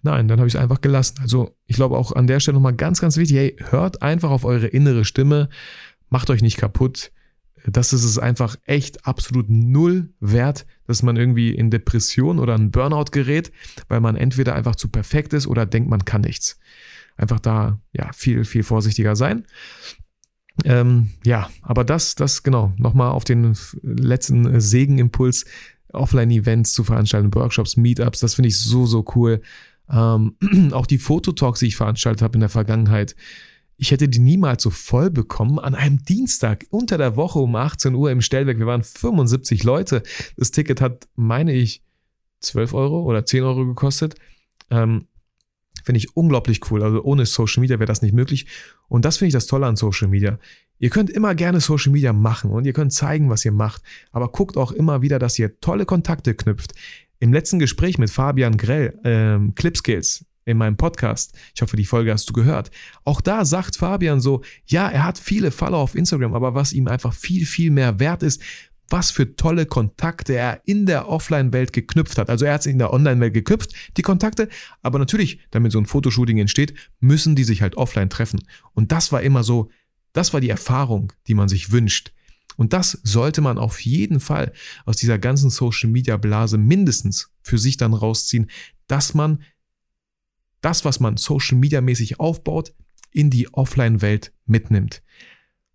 Nein, 0.05 0.27
dann 0.27 0.37
habe 0.37 0.47
ich 0.47 0.53
es 0.53 0.61
einfach 0.61 0.81
gelassen. 0.81 1.15
Also 1.19 1.57
ich 1.65 1.77
glaube 1.77 1.97
auch 1.97 2.11
an 2.11 2.27
der 2.27 2.39
Stelle 2.39 2.55
nochmal 2.55 2.75
ganz, 2.75 3.01
ganz 3.01 3.17
wichtig, 3.17 3.37
hey, 3.37 3.55
hört 3.69 4.03
einfach 4.03 4.29
auf 4.29 4.45
eure 4.45 4.67
innere 4.67 5.03
Stimme, 5.03 5.49
macht 6.09 6.29
euch 6.29 6.43
nicht 6.43 6.57
kaputt. 6.57 7.11
das 7.65 7.93
ist 7.93 8.03
es 8.03 8.19
einfach 8.19 8.55
echt 8.65 9.07
absolut 9.07 9.49
null 9.49 10.13
wert, 10.19 10.67
dass 10.85 11.01
man 11.01 11.15
irgendwie 11.15 11.55
in 11.55 11.71
Depression 11.71 12.37
oder 12.37 12.53
einen 12.53 12.69
Burnout 12.69 13.05
gerät, 13.11 13.51
weil 13.87 13.99
man 13.99 14.15
entweder 14.15 14.53
einfach 14.53 14.75
zu 14.75 14.89
perfekt 14.89 15.33
ist 15.33 15.47
oder 15.47 15.65
denkt, 15.65 15.89
man 15.89 16.05
kann 16.05 16.21
nichts. 16.21 16.59
Einfach 17.15 17.39
da, 17.39 17.79
ja, 17.93 18.11
viel, 18.13 18.43
viel 18.43 18.63
vorsichtiger 18.63 19.15
sein. 19.15 19.45
Ähm, 20.63 21.11
ja, 21.23 21.49
aber 21.61 21.83
das, 21.83 22.15
das, 22.15 22.43
genau, 22.43 22.73
nochmal 22.77 23.11
auf 23.11 23.23
den 23.23 23.55
letzten 23.81 24.59
Segenimpuls, 24.59 25.45
Offline-Events 25.91 26.73
zu 26.73 26.83
veranstalten, 26.83 27.33
Workshops, 27.33 27.77
Meetups, 27.77 28.19
das 28.19 28.35
finde 28.35 28.49
ich 28.49 28.59
so, 28.59 28.85
so 28.85 29.05
cool. 29.15 29.41
Ähm, 29.89 30.35
auch 30.71 30.85
die 30.85 30.97
Fototalks, 30.97 31.59
die 31.59 31.67
ich 31.67 31.75
veranstaltet 31.75 32.21
habe 32.21 32.35
in 32.35 32.41
der 32.41 32.49
Vergangenheit, 32.49 33.15
ich 33.77 33.91
hätte 33.91 34.07
die 34.07 34.19
niemals 34.19 34.63
so 34.63 34.69
voll 34.69 35.09
bekommen 35.11 35.59
an 35.59 35.75
einem 35.75 36.03
Dienstag 36.03 36.65
unter 36.69 36.97
der 36.97 37.17
Woche 37.17 37.39
um 37.39 37.55
18 37.55 37.93
Uhr 37.93 38.09
im 38.09 38.21
Stellwerk. 38.21 38.57
Wir 38.57 38.67
waren 38.67 38.83
75 38.83 39.63
Leute. 39.63 40.01
Das 40.37 40.51
Ticket 40.51 40.79
hat, 40.79 41.09
meine 41.15 41.53
ich, 41.53 41.83
12 42.39 42.73
Euro 42.73 43.03
oder 43.03 43.25
10 43.25 43.43
Euro 43.43 43.65
gekostet. 43.65 44.15
Ähm, 44.69 45.07
finde 45.85 45.99
ich 45.99 46.15
unglaublich 46.17 46.59
cool. 46.71 46.83
Also 46.83 47.03
ohne 47.03 47.25
Social 47.25 47.61
Media 47.61 47.79
wäre 47.79 47.87
das 47.87 48.01
nicht 48.01 48.13
möglich. 48.13 48.47
Und 48.87 49.05
das 49.05 49.17
finde 49.17 49.29
ich 49.29 49.33
das 49.33 49.45
Tolle 49.45 49.67
an 49.67 49.75
Social 49.75 50.07
Media. 50.07 50.39
Ihr 50.79 50.89
könnt 50.89 51.09
immer 51.09 51.35
gerne 51.35 51.61
Social 51.61 51.91
Media 51.91 52.11
machen 52.11 52.51
und 52.51 52.65
ihr 52.65 52.73
könnt 52.73 52.91
zeigen, 52.91 53.29
was 53.29 53.45
ihr 53.45 53.51
macht. 53.51 53.81
Aber 54.11 54.29
guckt 54.29 54.57
auch 54.57 54.71
immer 54.71 55.01
wieder, 55.01 55.19
dass 55.19 55.39
ihr 55.39 55.59
tolle 55.59 55.85
Kontakte 55.85 56.33
knüpft. 56.33 56.73
Im 57.19 57.31
letzten 57.31 57.59
Gespräch 57.59 57.97
mit 57.97 58.09
Fabian 58.09 58.57
Grell, 58.57 58.99
ähm, 59.05 59.55
Clip 59.55 59.77
Skills, 59.77 60.25
in 60.45 60.57
meinem 60.57 60.77
Podcast. 60.77 61.33
Ich 61.55 61.61
hoffe, 61.61 61.75
die 61.75 61.85
Folge 61.85 62.11
hast 62.11 62.29
du 62.29 62.33
gehört. 62.33 62.71
Auch 63.03 63.21
da 63.21 63.45
sagt 63.45 63.77
Fabian 63.77 64.21
so, 64.21 64.41
ja, 64.65 64.89
er 64.89 65.03
hat 65.03 65.17
viele 65.17 65.51
Follower 65.51 65.79
auf 65.79 65.95
Instagram, 65.95 66.33
aber 66.33 66.53
was 66.55 66.73
ihm 66.73 66.87
einfach 66.87 67.13
viel, 67.13 67.45
viel 67.45 67.71
mehr 67.71 67.99
wert 67.99 68.23
ist, 68.23 68.41
was 68.89 69.11
für 69.11 69.35
tolle 69.35 69.65
Kontakte 69.65 70.33
er 70.33 70.61
in 70.65 70.85
der 70.85 71.07
Offline-Welt 71.07 71.73
geknüpft 71.73 72.17
hat. 72.17 72.29
Also 72.29 72.45
er 72.45 72.53
hat 72.53 72.61
es 72.61 72.67
in 72.67 72.77
der 72.77 72.93
Online-Welt 72.93 73.33
geknüpft, 73.33 73.73
die 73.97 74.01
Kontakte, 74.01 74.49
aber 74.81 74.99
natürlich, 74.99 75.39
damit 75.51 75.71
so 75.71 75.79
ein 75.79 75.85
Fotoshooting 75.85 76.37
entsteht, 76.37 76.73
müssen 76.99 77.35
die 77.35 77.43
sich 77.43 77.61
halt 77.61 77.75
offline 77.77 78.09
treffen. 78.09 78.41
Und 78.73 78.91
das 78.91 79.11
war 79.11 79.21
immer 79.21 79.43
so, 79.43 79.69
das 80.13 80.33
war 80.33 80.41
die 80.41 80.49
Erfahrung, 80.49 81.11
die 81.27 81.33
man 81.33 81.49
sich 81.49 81.71
wünscht. 81.71 82.13
Und 82.57 82.73
das 82.73 82.99
sollte 83.03 83.41
man 83.41 83.57
auf 83.57 83.81
jeden 83.81 84.19
Fall 84.19 84.53
aus 84.85 84.97
dieser 84.97 85.19
ganzen 85.19 85.49
Social-Media-Blase 85.49 86.57
mindestens 86.57 87.31
für 87.41 87.57
sich 87.57 87.77
dann 87.77 87.93
rausziehen, 87.93 88.49
dass 88.87 89.13
man 89.13 89.43
das, 90.61 90.85
was 90.85 90.99
man 90.99 91.17
Social 91.17 91.57
Media 91.57 91.81
mäßig 91.81 92.19
aufbaut, 92.19 92.73
in 93.11 93.29
die 93.29 93.53
Offline-Welt 93.53 94.33
mitnimmt. 94.45 95.03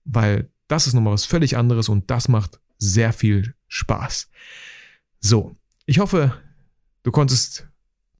Weil 0.04 0.50
das 0.68 0.86
ist 0.86 0.94
nochmal 0.94 1.12
was 1.12 1.24
völlig 1.24 1.56
anderes 1.56 1.88
und 1.88 2.10
das 2.10 2.28
macht 2.28 2.59
sehr 2.80 3.12
viel 3.12 3.54
Spaß. 3.68 4.28
So, 5.20 5.54
ich 5.86 6.00
hoffe, 6.00 6.34
du 7.04 7.12
konntest 7.12 7.68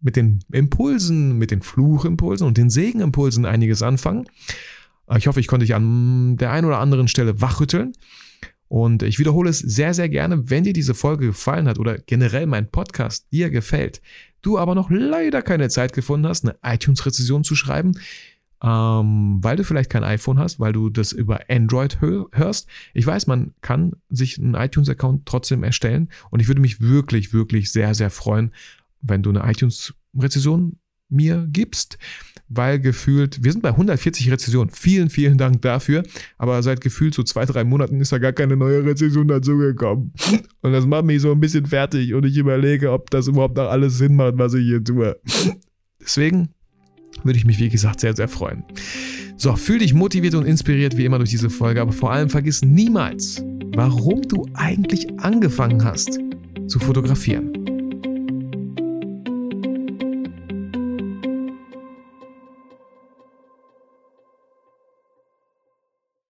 mit 0.01 0.17
den 0.17 0.45
Impulsen, 0.53 1.37
mit 1.39 1.51
den 1.51 1.63
Fluchimpulsen 1.63 2.47
und 2.47 2.57
den 2.57 2.71
Segenimpulsen 2.71 3.45
einiges 3.45 3.83
anfangen. 3.83 4.27
Ich 5.17 5.27
hoffe, 5.27 5.41
ich 5.41 5.49
konnte 5.49 5.67
dich 5.67 5.75
an 5.75 6.37
der 6.37 6.53
einen 6.53 6.67
oder 6.67 6.79
anderen 6.79 7.09
Stelle 7.09 7.41
wachrütteln. 7.41 7.93
Und 8.69 9.03
ich 9.03 9.19
wiederhole 9.19 9.51
es 9.51 9.59
sehr, 9.59 9.95
sehr 9.95 10.09
gerne, 10.09 10.49
wenn 10.49 10.63
dir 10.63 10.73
diese 10.73 10.95
Folge 10.95 11.27
gefallen 11.27 11.67
hat 11.67 11.81
oder 11.81 11.99
generell 11.99 12.47
mein 12.47 12.71
Podcast 12.71 13.27
dir 13.33 13.51
gefällt, 13.51 14.01
du 14.43 14.59
aber 14.59 14.77
noch 14.77 14.91
leider 14.91 15.43
keine 15.43 15.69
Zeit 15.69 15.93
gefunden 15.93 16.29
hast, 16.29 16.45
eine 16.45 16.57
iTunes-Rezession 16.63 17.43
zu 17.43 17.57
schreiben, 17.57 17.99
ähm, 18.63 19.39
weil 19.43 19.57
du 19.57 19.65
vielleicht 19.65 19.91
kein 19.91 20.05
iPhone 20.05 20.39
hast, 20.39 20.61
weil 20.61 20.73
du 20.73 20.91
das 20.91 21.13
über 21.13 21.41
Android 21.49 22.01
hör 22.01 22.27
hörst. 22.33 22.69
Ich 22.95 23.07
weiß, 23.07 23.27
man 23.27 23.55
kann 23.63 23.93
sich 24.09 24.39
einen 24.39 24.55
iTunes-Account 24.55 25.27
trotzdem 25.27 25.65
erstellen 25.65 26.09
und 26.31 26.41
ich 26.41 26.49
würde 26.49 26.61
mich 26.61 26.81
wirklich, 26.81 27.33
wirklich 27.33 27.73
sehr, 27.73 27.95
sehr 27.95 28.11
freuen, 28.11 28.53
wenn 29.01 29.23
du 29.23 29.31
eine 29.31 29.51
iTunes-Rezession 29.51 30.79
mir 31.09 31.47
gibst 31.51 31.99
weil 32.51 32.81
gefühlt, 32.81 33.43
wir 33.43 33.53
sind 33.53 33.63
bei 33.63 33.71
140 33.71 34.31
Rezessionen. 34.31 34.71
Vielen, 34.71 35.09
vielen 35.09 35.39
Dank 35.39 35.63
dafür. 35.63 36.03
Aber 36.37 36.63
seit 36.63 36.81
gefühlt 36.81 37.15
so 37.15 37.23
zwei, 37.23 37.47
drei 37.47 37.63
Monaten 37.63 38.01
ist 38.01 38.13
da 38.13 38.19
gar 38.19 38.33
keine 38.33 38.57
neue 38.57 38.85
Rezession 38.85 39.29
dazugekommen. 39.29 40.13
Und 40.61 40.73
das 40.73 40.85
macht 40.85 41.05
mich 41.05 41.23
so 41.23 41.31
ein 41.31 41.41
bisschen 41.41 41.67
fertig 41.67 42.13
und 42.13 42.27
ich 42.27 42.37
überlege, 42.37 42.91
ob 42.91 43.09
das 43.11 43.29
überhaupt 43.29 43.57
noch 43.57 43.71
alles 43.71 43.99
Sinn 43.99 44.17
macht, 44.17 44.37
was 44.37 44.55
ich 44.55 44.65
hier 44.65 44.83
tue. 44.83 45.19
Deswegen 46.01 46.49
würde 47.25 47.39
ich 47.39 47.45
mich, 47.45 47.59
wie 47.59 47.69
gesagt, 47.69 48.01
sehr, 48.01 48.15
sehr 48.15 48.29
freuen. 48.29 48.65
So, 49.37 49.57
fühl 49.57 49.79
dich 49.79 49.95
motiviert 49.95 50.35
und 50.35 50.47
inspiriert 50.47 50.97
wie 50.97 51.05
immer 51.05 51.19
durch 51.19 51.31
diese 51.31 51.51
Folge, 51.51 51.81
aber 51.81 51.93
vor 51.93 52.13
allem 52.13 52.29
vergiss 52.29 52.63
niemals, 52.63 53.43
warum 53.75 54.23
du 54.23 54.47
eigentlich 54.55 55.07
angefangen 55.21 55.85
hast 55.85 56.19
zu 56.67 56.79
fotografieren. 56.79 57.60